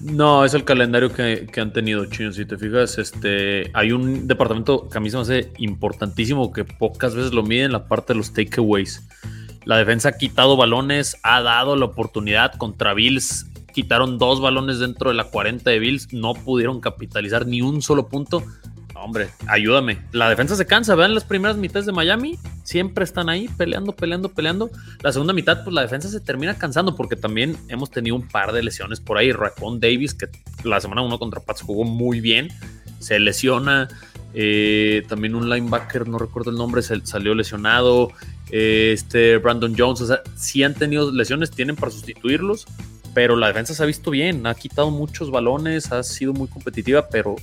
[0.00, 2.32] No, es el calendario que, han tenido, Chino.
[2.32, 6.64] Si te fijas, este, hay un departamento que a mí se me hace importantísimo que
[6.64, 9.06] pocas veces lo miden, la parte de los takeaways.
[9.64, 13.46] La defensa ha quitado balones, ha dado la oportunidad contra Bills.
[13.74, 18.08] Quitaron dos balones dentro de la 40 de Bills, no pudieron capitalizar ni un solo
[18.08, 18.44] punto.
[19.08, 19.98] Hombre, ayúdame.
[20.12, 24.28] La defensa se cansa, vean las primeras mitades de Miami, siempre están ahí peleando, peleando,
[24.28, 24.70] peleando.
[25.02, 28.52] La segunda mitad, pues la defensa se termina cansando porque también hemos tenido un par
[28.52, 29.32] de lesiones por ahí.
[29.32, 30.28] Raquan Davis, que
[30.62, 32.48] la semana 1 contra Pats jugó muy bien,
[32.98, 33.88] se lesiona.
[34.34, 38.10] Eh, también un linebacker, no recuerdo el nombre, salió lesionado.
[38.50, 42.66] Eh, este Brandon Jones, o sea, si han tenido lesiones, tienen para sustituirlos
[43.14, 47.08] pero la defensa se ha visto bien, ha quitado muchos balones, ha sido muy competitiva,
[47.08, 47.34] pero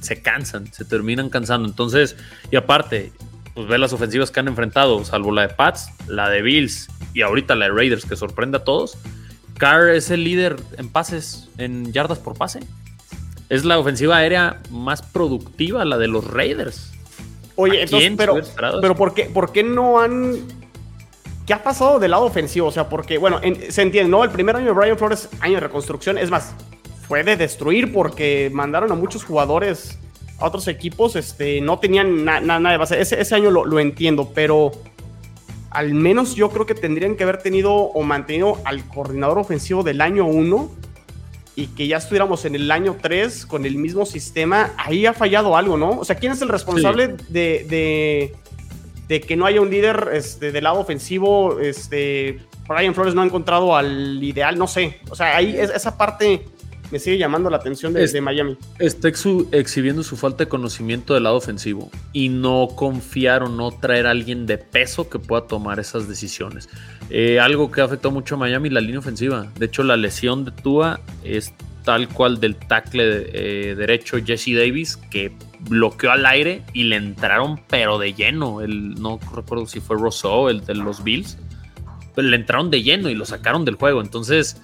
[0.00, 1.68] se cansan, se terminan cansando.
[1.68, 2.16] Entonces,
[2.50, 3.12] y aparte,
[3.54, 7.22] pues ve las ofensivas que han enfrentado, salvo la de Pats, la de Bills y
[7.22, 8.96] ahorita la de Raiders, que sorprende a todos.
[9.58, 12.60] Carr es el líder en pases, en yardas por pase.
[13.48, 16.92] Es la ofensiva aérea más productiva, la de los Raiders.
[17.56, 20.38] Oye, entonces, pero, pero ¿por, qué, ¿por qué no han
[21.50, 22.68] ¿Qué ha pasado del lado ofensivo?
[22.68, 24.22] O sea, porque, bueno, se entiende, ¿no?
[24.22, 26.54] El primer año de Brian Flores, año de reconstrucción, es más,
[27.10, 29.98] fue de destruir porque mandaron a muchos jugadores
[30.38, 33.00] a otros equipos, este, no tenían nada de base.
[33.00, 34.70] Ese, ese año lo, lo, entiendo, pero
[35.70, 40.00] al menos yo creo que tendrían que haber tenido o mantenido al coordinador ofensivo del
[40.00, 40.70] año 1
[41.56, 44.70] y que ya estuviéramos en el año 3 con el mismo sistema.
[44.76, 45.98] Ahí ha fallado algo, ¿no?
[45.98, 48.34] O sea, ¿quién es el responsable de, de
[49.08, 51.58] de que no haya un líder este, del lado ofensivo.
[51.58, 55.00] Este, Brian Flores no ha encontrado al ideal, no sé.
[55.10, 56.44] O sea, ahí esa parte
[56.90, 58.56] me sigue llamando la atención de, Miami.
[58.78, 64.06] Está exhibiendo su falta de conocimiento del lado ofensivo y no confiar o no traer
[64.06, 66.68] a alguien de peso que pueda tomar esas decisiones.
[67.08, 69.46] Eh, algo que ha afectado mucho a Miami, la línea ofensiva.
[69.56, 74.96] De hecho, la lesión de Tua es tal cual del tackle eh, derecho Jesse Davis,
[74.96, 78.60] que bloqueó al aire y le entraron pero de lleno.
[78.60, 81.38] El, no recuerdo si fue Rousseau, el de los Bills.
[82.14, 84.00] Pero le entraron de lleno y lo sacaron del juego.
[84.00, 84.60] Entonces,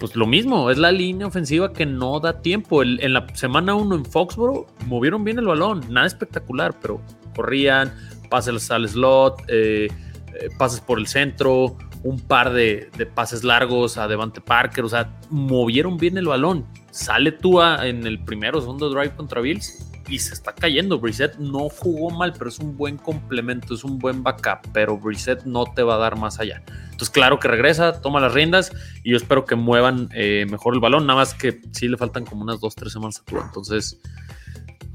[0.00, 2.82] pues lo mismo, es la línea ofensiva que no da tiempo.
[2.82, 7.00] en la semana 1 en Foxboro movieron bien el balón, nada espectacular, pero
[7.36, 7.92] corrían,
[8.30, 9.88] pases al slot, eh,
[10.34, 14.88] eh, pases por el centro, un par de, de, pases largos a Devante Parker, o
[14.88, 16.64] sea, movieron bien el balón.
[16.90, 20.98] Sale Tua en el primero o segundo drive contra Bills y se está cayendo.
[20.98, 25.44] Brissett no jugó mal, pero es un buen complemento, es un buen backup, pero Brissett
[25.44, 26.62] no te va a dar más allá.
[26.84, 28.72] Entonces, claro que regresa, toma las riendas
[29.04, 32.26] y yo espero que muevan eh, mejor el balón, nada más que sí le faltan
[32.26, 33.44] como unas dos, tres semanas a Tua.
[33.46, 34.00] Entonces,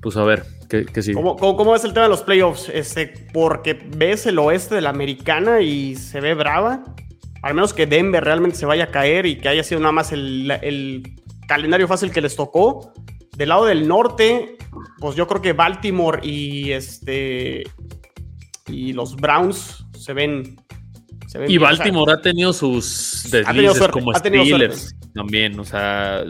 [0.01, 1.15] pues a ver, ¿qué, qué sigue?
[1.15, 2.69] ¿Cómo, cómo, es el tema de los playoffs?
[2.69, 6.83] Este, porque ves el oeste de la americana y se ve brava.
[7.41, 10.11] Al menos que Denver realmente se vaya a caer y que haya sido nada más
[10.11, 11.15] el, el
[11.47, 12.93] calendario fácil que les tocó.
[13.35, 14.57] Del lado del norte,
[14.99, 17.63] pues yo creo que Baltimore y este
[18.67, 20.55] y los Browns se ven.
[21.47, 25.59] y Baltimore ha tenido sus deslices como Steelers también.
[25.59, 26.23] O sea,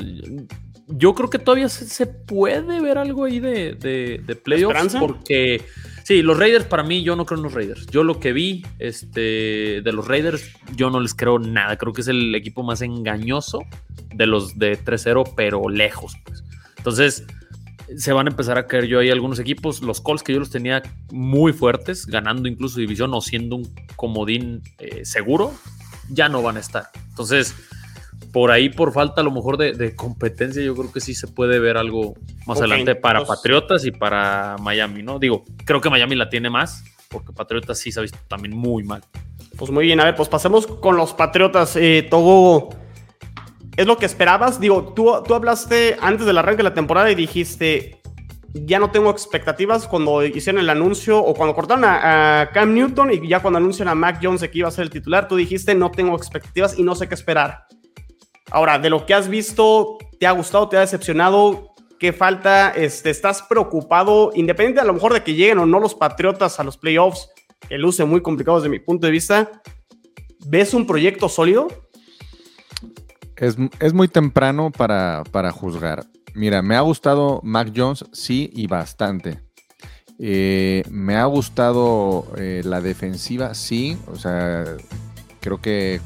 [0.88, 5.62] yo creo que todavía se, puede ver algo ahí de, de, playoffs porque.
[6.04, 7.88] Sí, los Raiders para mí, yo no creo en los Raiders.
[7.88, 11.78] Yo lo que vi este, de los Raiders, yo no les creo nada.
[11.78, 13.64] Creo que es el equipo más engañoso
[14.14, 16.16] de los de 3-0, pero lejos.
[16.24, 16.45] Pues.
[16.86, 17.26] Entonces,
[17.98, 19.82] se van a empezar a caer yo ahí algunos equipos.
[19.82, 24.62] Los Colts que yo los tenía muy fuertes, ganando incluso división o siendo un comodín
[24.78, 25.52] eh, seguro,
[26.10, 26.92] ya no van a estar.
[27.10, 27.56] Entonces,
[28.32, 31.58] por ahí, por falta a lo mejor de, competencia, yo creo que sí se puede
[31.58, 32.14] ver algo
[32.46, 35.18] más adelante para Patriotas y para Miami, ¿no?
[35.18, 38.84] Digo, creo que Miami la tiene más, porque Patriotas sí se ha visto también muy
[38.84, 39.02] mal.
[39.58, 41.76] Pues muy bien, a ver, pues pasemos con los Patriotas.
[41.78, 42.70] Eh, todo
[43.78, 44.60] ¿Es lo que esperabas?
[44.60, 48.02] Digo, tú, tú hablaste antes del arranque de la temporada y dijiste,
[48.54, 53.28] ya no tengo expectativas cuando hicieron el anuncio o cuando cortaron a, Cam Newton y
[53.28, 55.92] ya cuando anuncian a Mac Jones que iba a ser el titular, tú dijiste, no
[55.92, 57.66] tengo expectativas y no sé qué esperar.
[58.52, 61.74] Ahora, de lo que has visto, ¿te ha gustado, te ha decepcionado?
[62.00, 62.70] ¿Qué falta?
[62.70, 64.32] Este, ¿Estás preocupado?
[64.36, 67.30] Independiente a lo mejor de que lleguen o no los Patriotas a los playoffs,
[67.68, 69.62] que luce muy complicado desde mi punto de vista,
[70.46, 71.68] ¿ves un proyecto sólido?
[73.38, 76.06] Es, muy temprano para, juzgar.
[76.34, 79.42] Mira, me ha gustado Mac Jones, sí, y bastante.
[80.20, 83.98] Eh, me ha gustado eh, la defensiva, sí.
[84.08, 84.64] O sea,
[85.42, 86.00] creo que,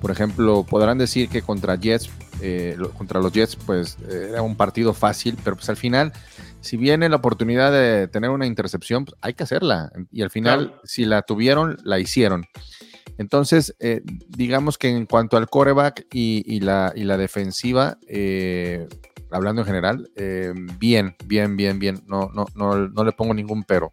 [0.00, 2.08] por ejemplo, podrán decir que contra Jets,
[2.40, 6.12] eh, contra los Jets, pues era un partido fácil, pero pues al final,
[6.60, 9.90] si viene la oportunidad de tener una intercepción, pues hay que hacerla.
[10.12, 12.46] Y al final, si la tuvieron, la hicieron.
[13.20, 18.88] Entonces, eh, digamos que en cuanto al coreback y, la, defensiva, eh,
[19.30, 22.00] hablando en general, eh, bien, bien, bien, bien.
[22.06, 23.92] No, no, no, le pongo ningún pero.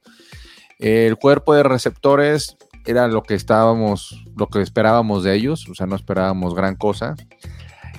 [0.79, 5.87] El cuerpo de receptores era lo que estábamos, lo que esperábamos de ellos, o sea,
[5.87, 7.13] no esperábamos gran cosa.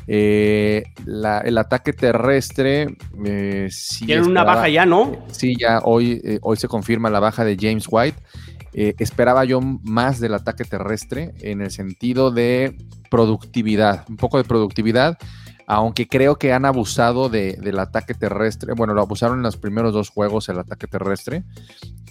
[0.06, 5.26] Eh, la- el ataque terrestre eh, sí Tienen una baja ya, ¿no?
[5.30, 8.16] Sí, ya hoy, eh, hoy se confirma la baja de James White.
[8.80, 12.76] Eh, esperaba yo más del ataque terrestre en el sentido de
[13.10, 15.18] productividad, un poco de productividad,
[15.66, 18.74] aunque creo que han abusado de- del ataque terrestre.
[18.74, 21.42] Bueno, lo abusaron en los primeros dos juegos el ataque terrestre.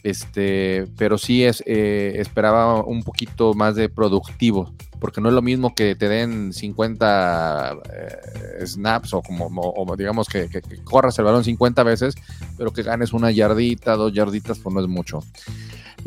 [0.04, 5.42] Este, pero sí es, eh, esperaba un poquito más de productivo, porque no es lo
[5.42, 10.50] mismo que te den 50 eh, snaps o como digamos que
[10.84, 12.16] corras el balón 50 veces,
[12.58, 15.20] pero que ganes una yardita, dos yarditas, pues no es mucho.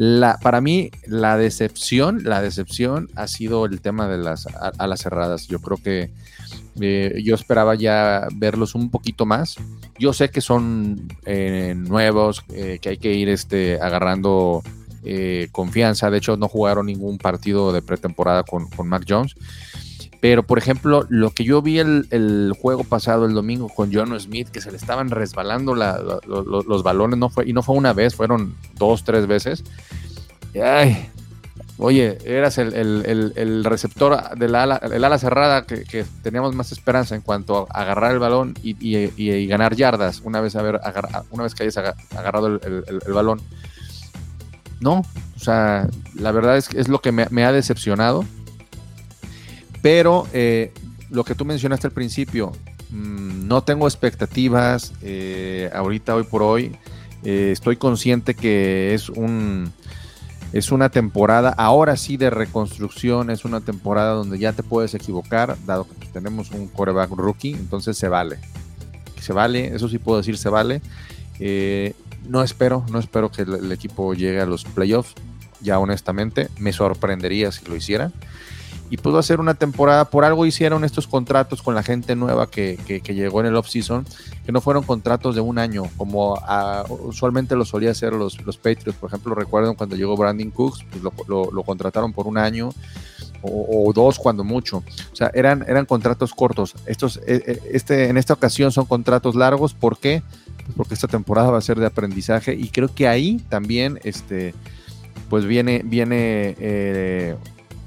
[0.03, 4.47] La, para mí, la decepción, la decepción ha sido el tema de las
[4.79, 5.47] alas cerradas.
[5.47, 6.11] Yo creo que
[6.81, 9.57] eh, yo esperaba ya verlos un poquito más.
[9.99, 14.63] Yo sé que son eh, nuevos, eh, que hay que ir este, agarrando
[15.05, 16.11] eh, confianza.
[16.11, 19.35] De hecho, no jugaron ningún partido de pretemporada con, con Mac Jones.
[20.23, 24.49] Pero, por ejemplo, lo que yo vi el, juego pasado, el domingo, con John Smith,
[24.49, 27.63] que se le estaban resbalando la- la- lo- lo- los balones, no fue, y no
[27.63, 29.65] fue una vez, fueron dos, tres veces.
[30.63, 31.09] Ay,
[31.79, 36.73] oye, eras el, el- el- receptor del ala, el ala cerrada que, que teníamos más
[36.73, 41.25] esperanza en cuanto a agarrar el balón y, y- ganar yardas una vez, haber agarra-
[41.31, 43.41] una vez que hayas aga- agarrado el, balón.
[44.81, 45.05] No,
[45.37, 48.25] o sea, la verdad es que es lo que me, me ha decepcionado.
[49.83, 50.73] Pero eh,
[51.11, 52.53] lo que tú mencionaste al principio,
[52.91, 56.77] mm, no tengo expectativas eh, ahorita, hoy por hoy.
[57.23, 59.73] Eh, estoy consciente que es un
[60.53, 65.57] es una temporada ahora sí de reconstrucción, es una temporada donde ya te puedes equivocar,
[65.65, 68.39] dado que pues, tenemos un coreback rookie, entonces se vale.
[69.21, 70.81] Se vale, eso sí puedo decir, se vale.
[71.39, 71.95] Eh,
[72.29, 75.15] no espero, no espero que el, el equipo llegue a los playoffs,
[75.61, 78.13] ya honestamente, me sorprendería si lo hiciera
[78.90, 80.05] y pudo hacer una temporada.
[80.11, 83.57] Por algo hicieron estos contratos con la gente nueva que, que- que llegó en el
[83.57, 84.05] off-season,
[84.44, 86.38] que no fueron contratos de un año, como
[86.88, 88.98] usualmente lo solía hacer los, los Patriots.
[88.98, 92.70] Por ejemplo, recuerdan cuando llegó Brandon Cooks, pues lo, lo- lo contrataron por un año.
[93.42, 94.79] O, o dos cuando mucho.
[95.12, 96.74] O sea, eran, eran contratos cortos.
[96.85, 99.72] Estos, eh, eh, este, en esta ocasión son contratos largos.
[99.72, 100.22] ¿Por qué?
[100.66, 104.55] Pues porque esta temporada va a ser de aprendizaje y creo que ahí también este,
[105.31, 107.35] pues viene, viene eh,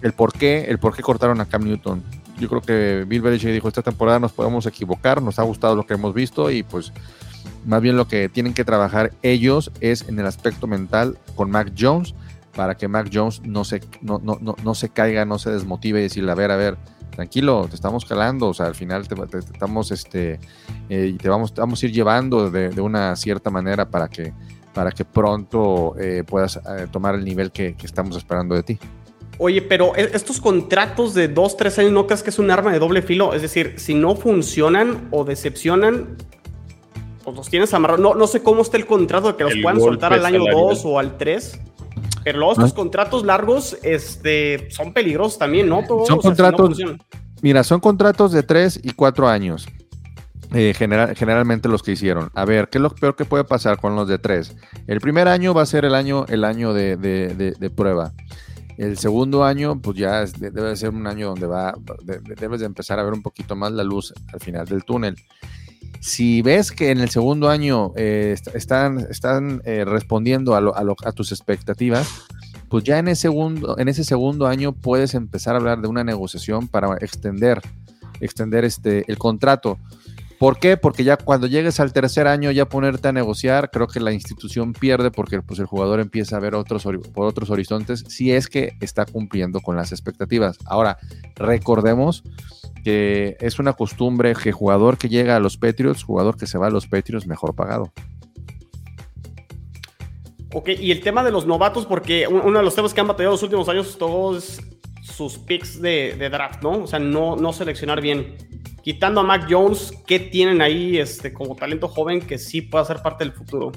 [0.03, 2.03] el por qué, el por qué cortaron a Cam Newton.
[2.39, 5.85] Yo creo que Bill Belichick dijo, esta temporada nos podemos equivocar, nos ha gustado lo
[5.87, 6.91] que hemos visto y pues
[7.65, 11.71] más bien lo que tienen que trabajar ellos es en el aspecto mental con Mac
[11.77, 12.13] Jones
[12.55, 15.99] para que Mac Jones no se, no, no, no, no se caiga, no se desmotive
[15.99, 16.77] y decirle, a ver, a ver,
[17.11, 20.39] tranquilo, te estamos calando, o sea, al final te, te- te estamos, este,
[20.89, 24.33] eh, te vamos, te vamos a ir llevando de, de una cierta manera para que,
[24.73, 28.79] para que pronto eh, puedas eh, tomar el nivel que, que estamos esperando de ti.
[29.39, 32.71] Oye, pero e- estos contratos de dos, tres años, ¿no crees que es un arma
[32.71, 33.33] de doble filo?
[33.33, 36.15] Es decir, si no funcionan o decepcionan,
[37.23, 38.01] pues los tienes amarrados.
[38.01, 40.39] No, no sé cómo está el contrato de que los El puedan soltar al año.
[40.51, 41.59] 2 o al 3.
[42.23, 42.75] Pero luego estos Ah.
[42.75, 45.83] contratos largos este, son peligrosos también, ¿no?
[45.85, 47.01] Todo, Son o sea, si no contratos- funcionan.
[47.41, 49.67] Mira, son contratos de 3 y 4 años.
[50.55, 52.29] eh, general- generalmente los que hicieron.
[52.35, 54.55] A ver, ¿qué es lo peor que puede pasar con los de 3?
[54.85, 58.13] El primer año va a ser el año, el año de, de- de- de prueba.
[58.77, 62.65] El segundo año, pues ya debe ser un año donde va, de- de- debes de
[62.65, 65.15] empezar a ver un poquito más la luz al final del túnel.
[65.99, 70.75] Si ves que en el segundo año eh, est- están, están eh, respondiendo a, lo-
[70.75, 72.07] a lo- a tus expectativas,
[72.67, 76.03] pues ya en ese, segundo, en ese segundo año puedes empezar a hablar de una
[76.03, 77.61] negociación para extender,
[78.19, 79.77] extender este, el contrato.
[80.43, 80.75] ¿Por qué?
[80.75, 84.73] Porque ya cuando llegues al tercer año, ya ponerte a negociar, creo que la institución
[84.73, 88.73] pierde porque pues, el jugador empieza a ver otros, por otros horizontes si es que
[88.81, 90.57] está cumpliendo con las expectativas.
[90.65, 90.97] Ahora,
[91.37, 92.25] recordemos
[92.83, 96.67] que es una costumbre que jugador que llega a los Patriots, jugador que se va
[96.67, 97.93] a los Patriots, mejor pagado.
[100.53, 103.07] Ok, y el tema de los novatos, porque un- uno de los temas que han
[103.07, 104.59] batallado los últimos años, todos
[105.03, 106.83] sus picks de, de draft, ¿no?
[106.83, 108.35] O sea, no, no seleccionar bien.
[108.83, 113.01] Quitando a Mac Jones, ¿qué tienen ahí este, como talento joven que sí pueda ser
[113.01, 113.71] parte del futuro?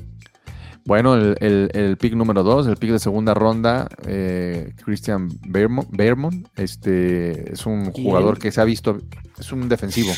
[0.84, 6.46] Bueno, el, el- el pick número dos, el pick de segunda ronda, eh, Christian Behrmont,
[6.56, 8.04] este, es un ¿Quién?
[8.04, 8.98] jugador que se ha visto,
[9.38, 10.12] es un defensivo.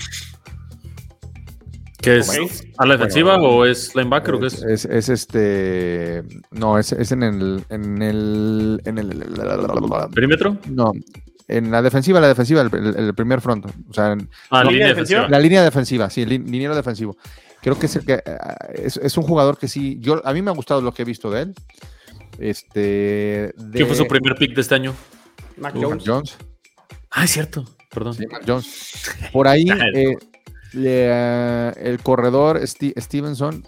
[2.01, 2.31] ¿Qué es?
[2.79, 4.63] ¿A la defensiva o es linebacker o qué es?
[4.63, 6.23] Es, es este,
[6.53, 9.25] no, es, es en el, en el, en el,
[10.15, 10.57] ¿Perímetro?
[10.71, 10.93] no,
[11.49, 14.71] en la defensiva, la defensiva, el, el- el primer front, o sea, en- Ah, ¿Línea
[14.73, 15.29] línea defensiva?
[15.29, 17.17] la línea defensiva, sí, lin- liniero defensivo.
[17.61, 20.43] Creo que es el que ah, es, es un jugador que sí, yo a mí
[20.43, 21.55] me ha gustado lo que he visto de él.
[22.39, 24.95] Este, de ¿Quién fue su primer pick de este año?
[25.57, 26.05] Mac Jones.
[26.07, 26.37] Jones.
[27.11, 27.65] Ah, es cierto.
[27.93, 28.15] perdón.
[28.15, 28.93] Sí, Mac Jones.
[29.33, 30.17] Por ahí, eh,
[30.73, 33.67] le- el corredor Stevenson,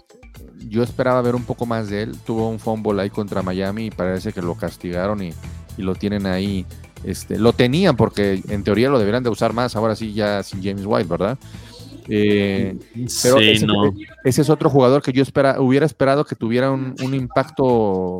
[0.67, 2.17] yo esperaba ver un poco más de él.
[2.25, 5.33] Tuvo un fumble ahí contra Miami y parece que lo castigaron y,
[5.77, 6.65] y lo tienen ahí.
[7.03, 9.75] Este, lo tenían porque en teoría lo deberían de usar más.
[9.75, 11.37] Ahora sí, ya sin James White, ¿verdad?
[12.07, 12.77] Eh,
[13.23, 13.93] pero sí, ese, no.
[14.23, 18.19] ese es otro jugador que yo espera, hubiera esperado que tuviera un, un impacto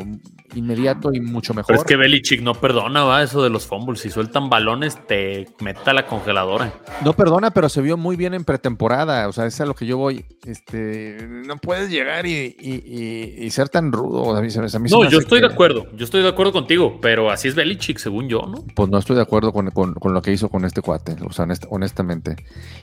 [0.55, 1.67] inmediato y mucho mejor.
[1.67, 4.01] Pero es que Belichick no perdona, va, eso de los fumbles.
[4.01, 6.73] Si sueltan balones, te meta a la congeladora.
[7.03, 9.27] No perdona, pero se vio muy bien en pretemporada.
[9.27, 10.25] O sea, es a lo que yo voy.
[10.45, 14.35] Este, no puedes llegar y, y- y- y ser tan rudo.
[14.35, 15.87] A mí se me- a mí se No, me yo estoy que- de acuerdo.
[15.95, 18.65] Yo estoy de acuerdo contigo, pero así es Belichick, según yo, ¿no?
[18.75, 21.31] Pues no estoy de acuerdo con, con- con lo que hizo con este cuate, o
[21.31, 22.35] sea, honest- honestamente.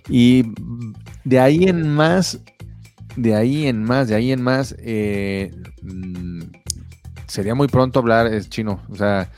[0.08, 0.44] Y
[1.24, 2.40] de ahí en más,
[3.16, 5.50] de ahí en más, de ahí en más, eh,
[5.82, 6.40] mm,
[7.28, 8.82] sería muy pronto hablar es chino.
[8.90, 9.30] O sea,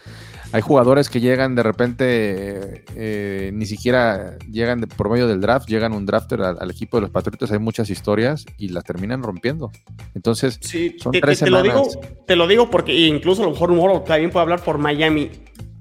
[0.52, 5.40] hay jugadores que llegan de repente, eh, eh, ni siquiera llegan de- por medio del
[5.40, 8.82] draft, llegan un drafter al, al equipo de los Patriotas, hay muchas historias y las
[8.84, 9.70] terminan rompiendo.
[10.14, 11.82] Entonces, Sí, Son te, tres te- te lo digo,
[12.26, 15.30] te lo digo porque incluso a lo mejor Moro también puede hablar por Miami.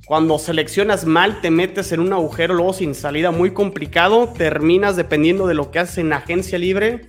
[0.05, 5.45] Cuando seleccionas mal, te metes en un agujero luego sin salida muy complicado, terminas dependiendo
[5.45, 7.05] de lo que haces en agencia libre.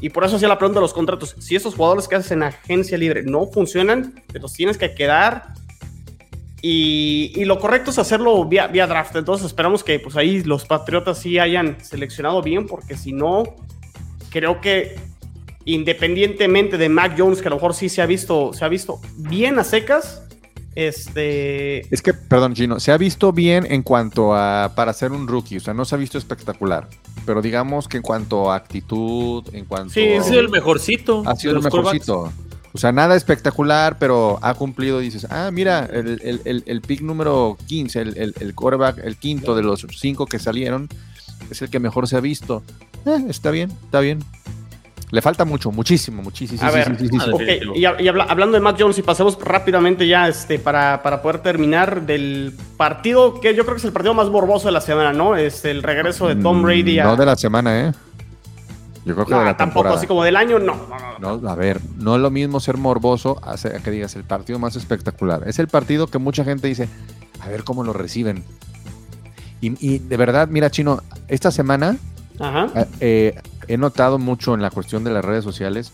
[0.00, 1.36] Y por eso hacía la pregunta de los contratos.
[1.38, 5.54] Si esos jugadores que haces en agencia libre no funcionan, te los tienes que quedar.
[6.62, 9.16] Y, lo correcto es hacerlo vía, draft.
[9.16, 13.44] Entonces esperamos que pues ahí los Patriotas sí hayan seleccionado bien, porque si no,
[14.30, 14.98] creo que
[15.64, 19.00] independientemente de Mac Jones, que a lo mejor sí se ha visto, se ha visto
[19.16, 20.22] bien a secas,
[20.74, 25.26] este, es que, perdón, Chino, se ha visto bien en cuanto a para ser un
[25.26, 26.88] rookie, o sea, no se ha visto espectacular,
[27.30, 31.22] pero digamos que en cuanto a actitud, en cuanto Sí, sido el mejorcito.
[31.24, 32.32] ha sido el mejorcito.
[32.72, 34.98] O sea, nada espectacular, pero ha cumplido.
[34.98, 39.16] Dices, ah, mira, el, el, el, el pick número 15, el, el, el quarterback, el
[39.16, 40.88] quinto de los cinco que salieron,
[41.52, 42.64] es el que mejor se ha visto.
[43.06, 44.24] Eh, está bien, está bien.
[45.12, 46.62] Le falta mucho, muchísimo, muchísimo.
[46.62, 47.30] A sí, ver, sí, sí, sí, sí.
[47.32, 47.74] Ok, definitivo.
[47.74, 51.20] y, hab- y habla- hablando de Mac Jones, y pasemos rápidamente ya este, para, para
[51.20, 54.80] poder terminar del partido, que yo creo que es el partido más morboso de la
[54.80, 55.34] semana, ¿no?
[55.36, 57.04] Es el regreso de Tom Brady a...
[57.04, 57.92] Mm, No de la semana, ¿eh?
[59.04, 59.96] Yo creo que No, de la tampoco temporada.
[59.98, 60.74] así como del año, no.
[60.76, 61.40] no, no, no.
[61.40, 64.76] No, a ver, no es lo mismo ser morboso a, que digas el partido más
[64.76, 65.42] espectacular.
[65.46, 66.88] Es el partido que mucha gente dice,
[67.40, 68.44] a ver cómo lo reciben.
[69.60, 71.96] Y, y de verdad, mira, Chino, esta semana
[72.38, 72.68] Ajá.
[73.00, 73.40] eh,
[73.72, 75.92] he notado mucho en la cuestión de las redes sociales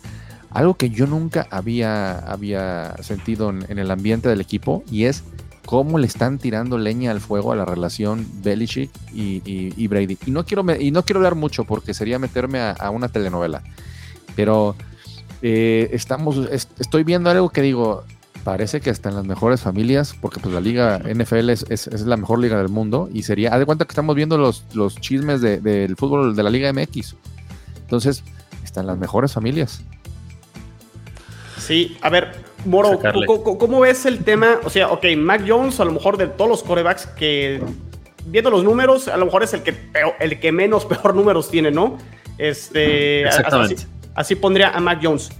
[0.50, 5.22] algo que yo nunca había, había sentido en, el ambiente del equipo y es
[5.66, 10.16] cómo le están tirando leña al fuego a la relación Belichick y, Brady.
[10.24, 13.62] Y no quiero y no quiero hablar mucho porque sería meterme a, una telenovela,
[14.34, 14.76] pero
[15.42, 18.04] eh, estamos, es- estoy viendo algo que digo,
[18.44, 22.16] parece que hasta en las mejores familias, porque pues la liga NFL es, es- la
[22.16, 25.40] mejor liga del mundo y sería, haz de cuenta que estamos viendo los, los chismes
[25.42, 27.16] de- del fútbol de la liga MX.
[27.86, 28.22] Entonces,
[28.64, 29.82] están las mejores familias.
[31.58, 32.32] Sí, a ver,
[32.64, 33.00] Moro.
[33.58, 34.56] ¿cómo, ves el tema?
[34.64, 37.60] O sea, ok, Mac Jones, a lo mejor de todos los corebacks que,
[38.26, 41.50] viendo los números, a lo mejor es el que, peor- el que menos peor números
[41.50, 41.98] tiene, ¿no?
[42.38, 43.74] Este, Exactamente.
[43.74, 45.30] Así, así pondría a Mac Jones.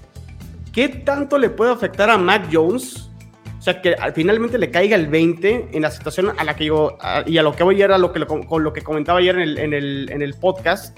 [0.72, 3.10] ¿Qué tanto le puede afectar a Mac Jones?
[3.58, 6.64] O sea, que al- finalmente le caiga el 20 en la situación a la que
[6.66, 9.18] yo, a- y a lo que voy era lo que, lo- con lo que comentaba
[9.18, 10.96] ayer en el, en el, en el podcast.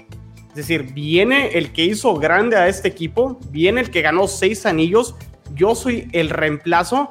[0.59, 4.65] Es decir, viene el que hizo grande a este equipo, viene el que ganó seis
[4.65, 5.15] anillos,
[5.55, 7.09] yo soy el reemplazo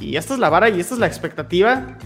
[0.00, 1.96] y esta es la vara y esta es la expectativa.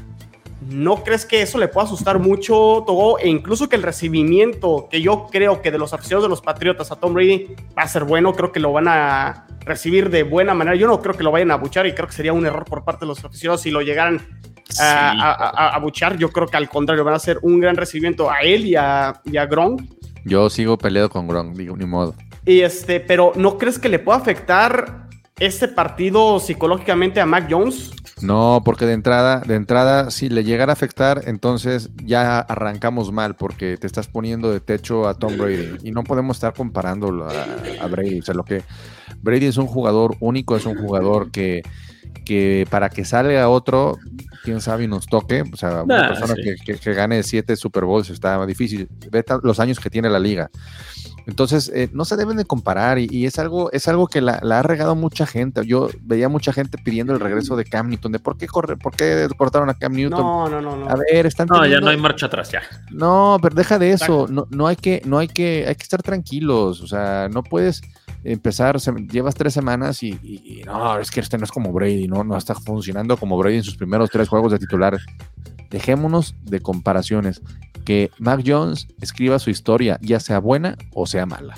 [0.68, 3.18] ¿No crees que eso le pueda asustar mucho, Togo?
[3.18, 6.92] E incluso que el recibimiento que yo creo que de los aficionados de los Patriotas
[6.92, 10.52] a Tom Brady va a ser bueno, creo que lo van a recibir de buena
[10.52, 10.76] manera.
[10.76, 12.84] Yo no creo que lo vayan a buchar y creo que sería un error por
[12.84, 14.20] parte de los aficionados si lo llegaran
[14.68, 14.82] Sí.
[14.82, 16.18] a, a, a- a buchar.
[16.18, 19.20] Yo creo que al contrario, van a hacer un gran recibimiento a él y a,
[19.24, 19.82] y a Gronk.
[20.26, 22.14] Yo sigo peleado con Gronk, digo, ni modo.
[22.44, 25.08] Y este, pero ¿no crees que le pueda afectar
[25.38, 27.92] este partido psicológicamente a Mac Jones?
[28.20, 33.36] No, porque de entrada, de entrada, si le llegara a afectar, entonces ya arrancamos mal,
[33.36, 35.76] porque te estás poniendo de techo a Tom Brady.
[35.84, 37.32] Y no podemos estar comparándolo a,
[37.80, 38.18] a Brady.
[38.18, 38.62] O sea, lo que
[39.22, 41.62] Brady es un jugador único, es un jugador que,
[42.24, 43.98] que para que salga otro,
[44.44, 45.42] quién sabe y nos toque.
[45.52, 46.42] O sea, una Nah, persona sí.
[46.42, 48.88] que, que- que gane siete Super Bowls está difícil.
[49.10, 50.50] Ve los años que tiene la liga.
[51.26, 54.38] Entonces, eh, no se deben de comparar y, y es algo, es algo que la,
[54.42, 55.66] la ha regado mucha gente.
[55.66, 58.94] Yo veía mucha gente pidiendo el regreso de Cam Newton, de por qué corre, por
[58.94, 60.20] qué cortaron a Cam Newton.
[60.20, 60.88] No, no, no, no.
[60.88, 62.62] A ver, están No, ya no hay marcha atrás, ya.
[62.92, 64.26] no, pero deja de eso.
[64.30, 66.80] No, no hay que, no hay que, hay que estar tranquilos.
[66.80, 67.82] O sea, no puedes
[68.22, 71.72] empezar, se- llevas tres semanas y, y- y no, es que este no es como
[71.72, 74.96] Brady, no, no está funcionando como Brady en sus primeros tres juegos de titular.
[75.70, 77.42] Dejémonos de comparaciones.
[77.84, 81.54] Que Mac Jones escriba su historia, ya sea buena o sea mala.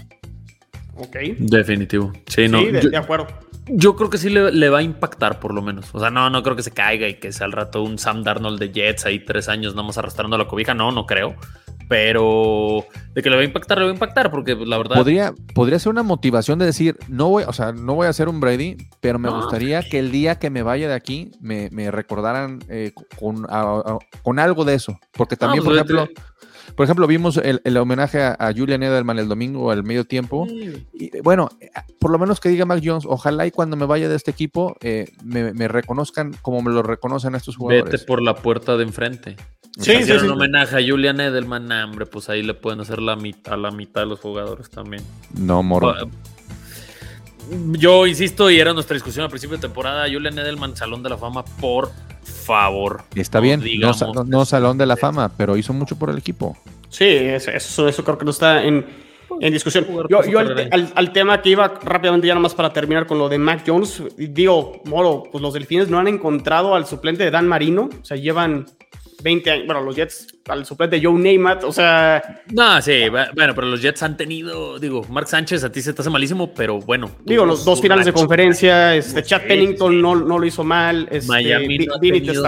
[0.97, 1.17] Ok.
[1.39, 2.13] Definitivo.
[2.27, 2.59] Sí, no.
[2.61, 3.29] Sí, de, yo, de acuerdo.
[3.69, 5.89] yo creo que sí le, le va a impactar, por lo menos.
[5.95, 8.25] O sea, no, no creo que se caiga y que sea al rato un Sam
[8.25, 10.75] Darnold de Jets ahí tres años nomás arrastrando la cobija.
[10.75, 11.37] No, no creo.
[11.89, 12.85] Pero
[13.15, 14.97] de que le va a impactar, le va a impactar, porque la verdad.
[14.97, 18.29] Podría, podría ser una motivación de decir, no voy, o sea, no voy a ser
[18.29, 19.37] un Brady, pero me No.
[19.37, 23.61] gustaría que el día que me vaya de aquí me, me recordaran eh, con, a-
[23.85, 24.99] a- con algo de eso.
[25.13, 26.23] Porque también, pues, por ejemplo,
[26.75, 30.47] por ejemplo, vimos el, el homenaje a, a Julian Edelman el domingo al medio tiempo.
[30.49, 31.49] Y, bueno,
[31.99, 34.77] por lo menos que diga Mac Jones, ojalá y cuando me vaya de este equipo
[34.81, 37.93] eh, me, me reconozcan como me lo reconocen estos jugadores.
[37.93, 39.37] Vete por la puerta de enfrente.
[39.79, 40.13] Sí, sí, sí.
[40.13, 43.57] un homenaje a Julian Edelman, nah, hombre, pues ahí le pueden hacer la mitad, a
[43.57, 45.03] la mitad de los jugadores también.
[45.39, 45.95] No, moro.
[47.73, 51.17] Yo insisto, y era nuestra discusión al principio de temporada, Julian Edelman, Salón de la
[51.17, 51.91] Fama, por
[52.49, 53.03] favor.
[53.15, 56.57] Está No bien, no, no salón de la fama, pero hizo mucho por el equipo.
[56.89, 58.85] Sí, eso, eso, eso creo que no está en,
[59.41, 59.87] en discusión.
[60.09, 63.19] Yo, su yo al, al- al tema que iba rápidamente ya nomás para terminar con
[63.19, 67.31] lo de Mac Jones, digo, Moro, pues los delfines no han encontrado al suplente de
[67.31, 68.65] Dan Marino, o sea, llevan
[69.23, 73.55] 20 años, bueno, los Jets al suplente Joe Namath, o sea, No, sí, bu- bueno,
[73.55, 76.79] pero los Jets han tenido, digo, Mark Sánchez a ti se te hace malísimo, pero
[76.79, 77.11] bueno.
[77.25, 81.27] digo, los dos finales de conferencia, este, Chad Pennington no, no lo hizo mal, este,
[81.29, 82.43] Miami no ha tenido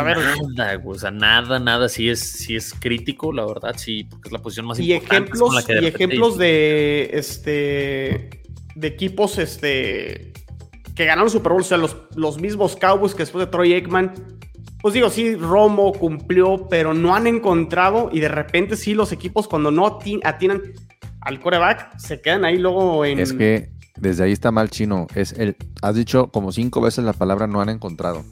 [0.55, 4.33] nada, o sea, nada, nada, sí es, sí es crítico, la verdad, sí, porque es
[4.33, 5.31] la posición más y importante.
[5.33, 8.31] con ejemplos, la que y ejemplos de este
[8.77, 10.33] de equipos este
[10.95, 14.13] que ganaron Super Bowl, o sea, los, los mismos Cowboys que después de Troy Aikman,
[14.83, 19.47] pues digo, sí, Romo cumplió, pero no han encontrado y de repente sí los equipos
[19.49, 20.63] cuando no ati- atinan
[21.21, 23.19] al coreback se quedan ahí luego en...
[23.19, 25.07] Es que desde ahí está mal chino.
[25.15, 28.25] Es el, has dicho como cinco veces la palabra no han encontrado.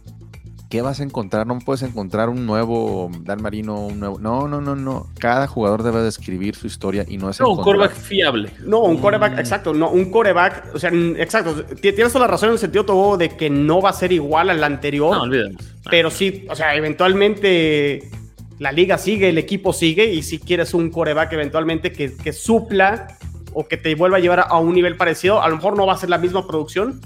[0.69, 1.47] ¿Qué vas a encontrar?
[1.47, 4.19] No puedes encontrar un nuevo Dan Marino, un nuevo.
[4.19, 5.07] No, no, no, no.
[5.19, 8.51] Cada jugador debe de escribir su historia y no es No, un quarterback fiable.
[8.66, 9.39] No, un coreback, Mm.
[9.39, 12.85] exacto, no, un coreback, o sea, exacto, ti- tienes toda la razón en el sentido
[12.85, 15.16] todo de que no va a ser igual al anterior.
[15.16, 15.62] No, olvidemos.
[15.91, 18.11] Pero sí, o sea, eventualmente
[18.59, 23.16] la liga sigue, el equipo sigue, y si quieres un coreback eventualmente que, que supla
[23.55, 25.95] o que te vuelva a llevar a un nivel parecido, a lo mejor no va
[25.95, 27.01] a ser la misma producción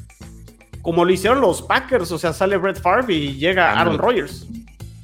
[0.83, 3.99] como lo hicieron los Packers, o sea, sale Brett Favre y llega Aaron.
[3.99, 4.47] Rodgers.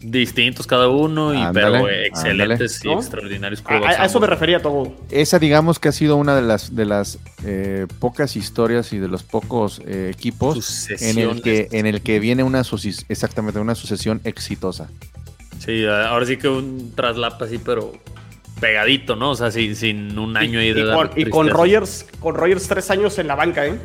[0.01, 2.99] Distintos cada uno, y, pero excelentes y ¿no?
[2.99, 4.95] extraordinarios A, a eso me refería todo.
[5.11, 9.09] Esa, digamos que ha sido una de las, de las eh, pocas historias y de
[9.09, 12.63] los pocos eh, equipos en el, que, en el que viene una
[13.09, 14.89] exactamente una sucesión exitosa.
[15.59, 17.93] Sí, ahora sí que un traslap así, pero
[18.61, 19.33] pegadito, ¿no?
[19.33, 21.49] O sea, sin, sin un año ahí Y, de y dar con, y con.
[21.49, 23.79] Rodgers, con Rodgers tres años en la banca, ¿eh?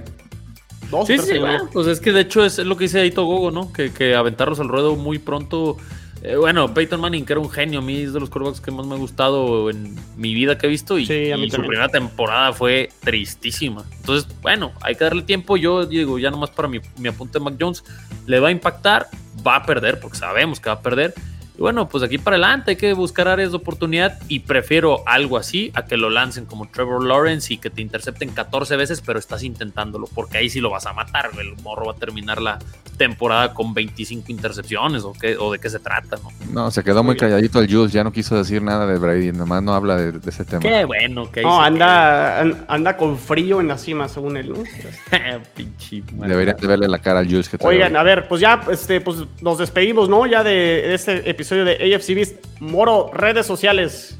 [0.93, 3.25] Dos, Sí, tres sí, bueno, pues es que de hecho es lo que dice Aito
[3.25, 3.73] Gogo, ¿no?
[3.73, 5.77] Que, que aventarlos al ruedo muy pronto.
[6.21, 8.71] Eh, bueno, Peyton Manning, que era un genio, a mí es de los quarterbacks que
[8.71, 10.99] más me ha gustado en mi vida que he visto.
[10.99, 13.83] Y, Sí, a mí y su primera temporada fue tristísima.
[13.97, 15.57] Entonces, bueno, hay que darle tiempo.
[15.57, 17.83] Yo digo, ya nomás para mi, mi apunte de Mac Jones,
[18.27, 19.07] le va a impactar,
[19.45, 21.13] va a perder, porque sabemos que va a perder.
[21.55, 25.37] Y bueno, pues aquí para adelante hay que buscar áreas de oportunidad y prefiero algo
[25.37, 29.19] así a que lo lancen como Trevor Lawrence y que te intercepten 14 veces, pero
[29.19, 31.29] estás intentándolo, porque ahí sí lo vas a matar.
[31.39, 32.57] El morro va a terminar la
[32.97, 36.31] temporada con 25 intercepciones o, qué, o de qué se trata, ¿no?
[36.51, 39.61] No, se quedó muy calladito el Jules, ya no quiso decir nada de Brady, nomás
[39.61, 40.59] no habla de, de ese tema.
[40.59, 44.49] Qué bueno que ahí No, anda, an- anda con frío en la cima, según él,
[44.49, 44.63] ¿no?
[45.55, 46.03] Pinche.
[46.13, 49.17] Deberían de verle la cara al Jules que Oigan, a ver, pues ya este, pues
[49.41, 50.25] nos despedimos, ¿no?
[50.25, 52.35] Ya de, de este episodio de AFC Beast.
[52.59, 54.17] Moro, redes sociales.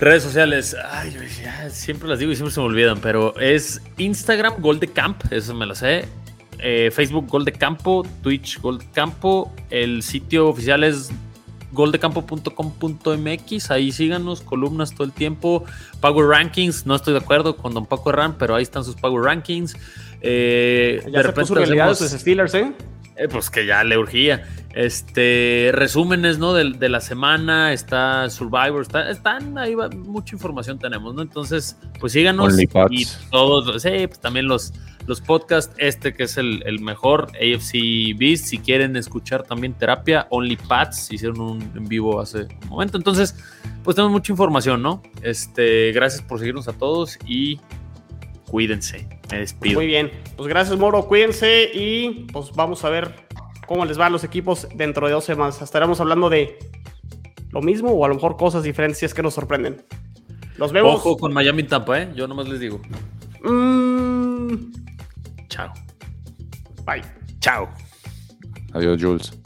[0.00, 4.54] Redes sociales, ay, ya siempre las digo y siempre se me olvidan, pero es Instagram
[4.60, 6.06] Gol de Camp, eso me lo sé.
[6.58, 11.10] Eh, Facebook Gol de Campo, Twitch Gol de Campo, el sitio oficial es
[11.70, 15.64] goldecampo.com.mx, ahí síganos, columnas todo el tiempo,
[16.00, 19.24] Power Rankings, no estoy de acuerdo con Don Paco Herrán, pero ahí están sus Power
[19.24, 19.74] Rankings.
[20.20, 22.72] Eh, Ya se puso realidad hacemos- sus Steelers, ¿eh?
[23.16, 24.44] Eh, pues que ya le urgía.
[24.74, 26.54] Este, resúmenes, ¿no?
[26.54, 31.20] De, de la semana, está Survivor, está, están ahí, va, mucha información tenemos, ¿no?
[31.20, 32.58] Entonces, pues síganos.
[32.58, 34.72] Y todos, sí, pues también los,
[35.06, 40.26] los podcasts, este que es el, el mejor, AFC Beast, si quieren escuchar también terapia,
[40.30, 42.96] OnlyPads, hicieron un en vivo hace un momento.
[42.96, 43.36] Entonces,
[43.84, 45.02] pues tenemos mucha información, ¿no?
[45.22, 47.60] Este, gracias por seguirnos a todos y
[48.52, 49.08] cuídense.
[49.30, 49.76] Me despido.
[49.76, 50.12] Muy bien.
[50.36, 51.08] Pues gracias, Moro.
[51.08, 53.14] Cuídense y pues vamos a ver
[53.66, 55.62] cómo les va a los equipos dentro de dos semanas.
[55.62, 56.58] Estaremos hablando de
[57.50, 59.82] lo mismo o a lo mejor cosas diferentes si es que nos sorprenden.
[60.58, 60.96] Nos vemos.
[60.96, 62.12] Ojo con Miami Tampa, ¿eh?
[62.14, 62.78] Yo nomás les digo.
[63.42, 64.70] Mm,
[65.48, 65.72] Chao.
[66.84, 67.02] bye.
[67.40, 67.68] Chao.
[68.74, 69.41] Adiós, Jules.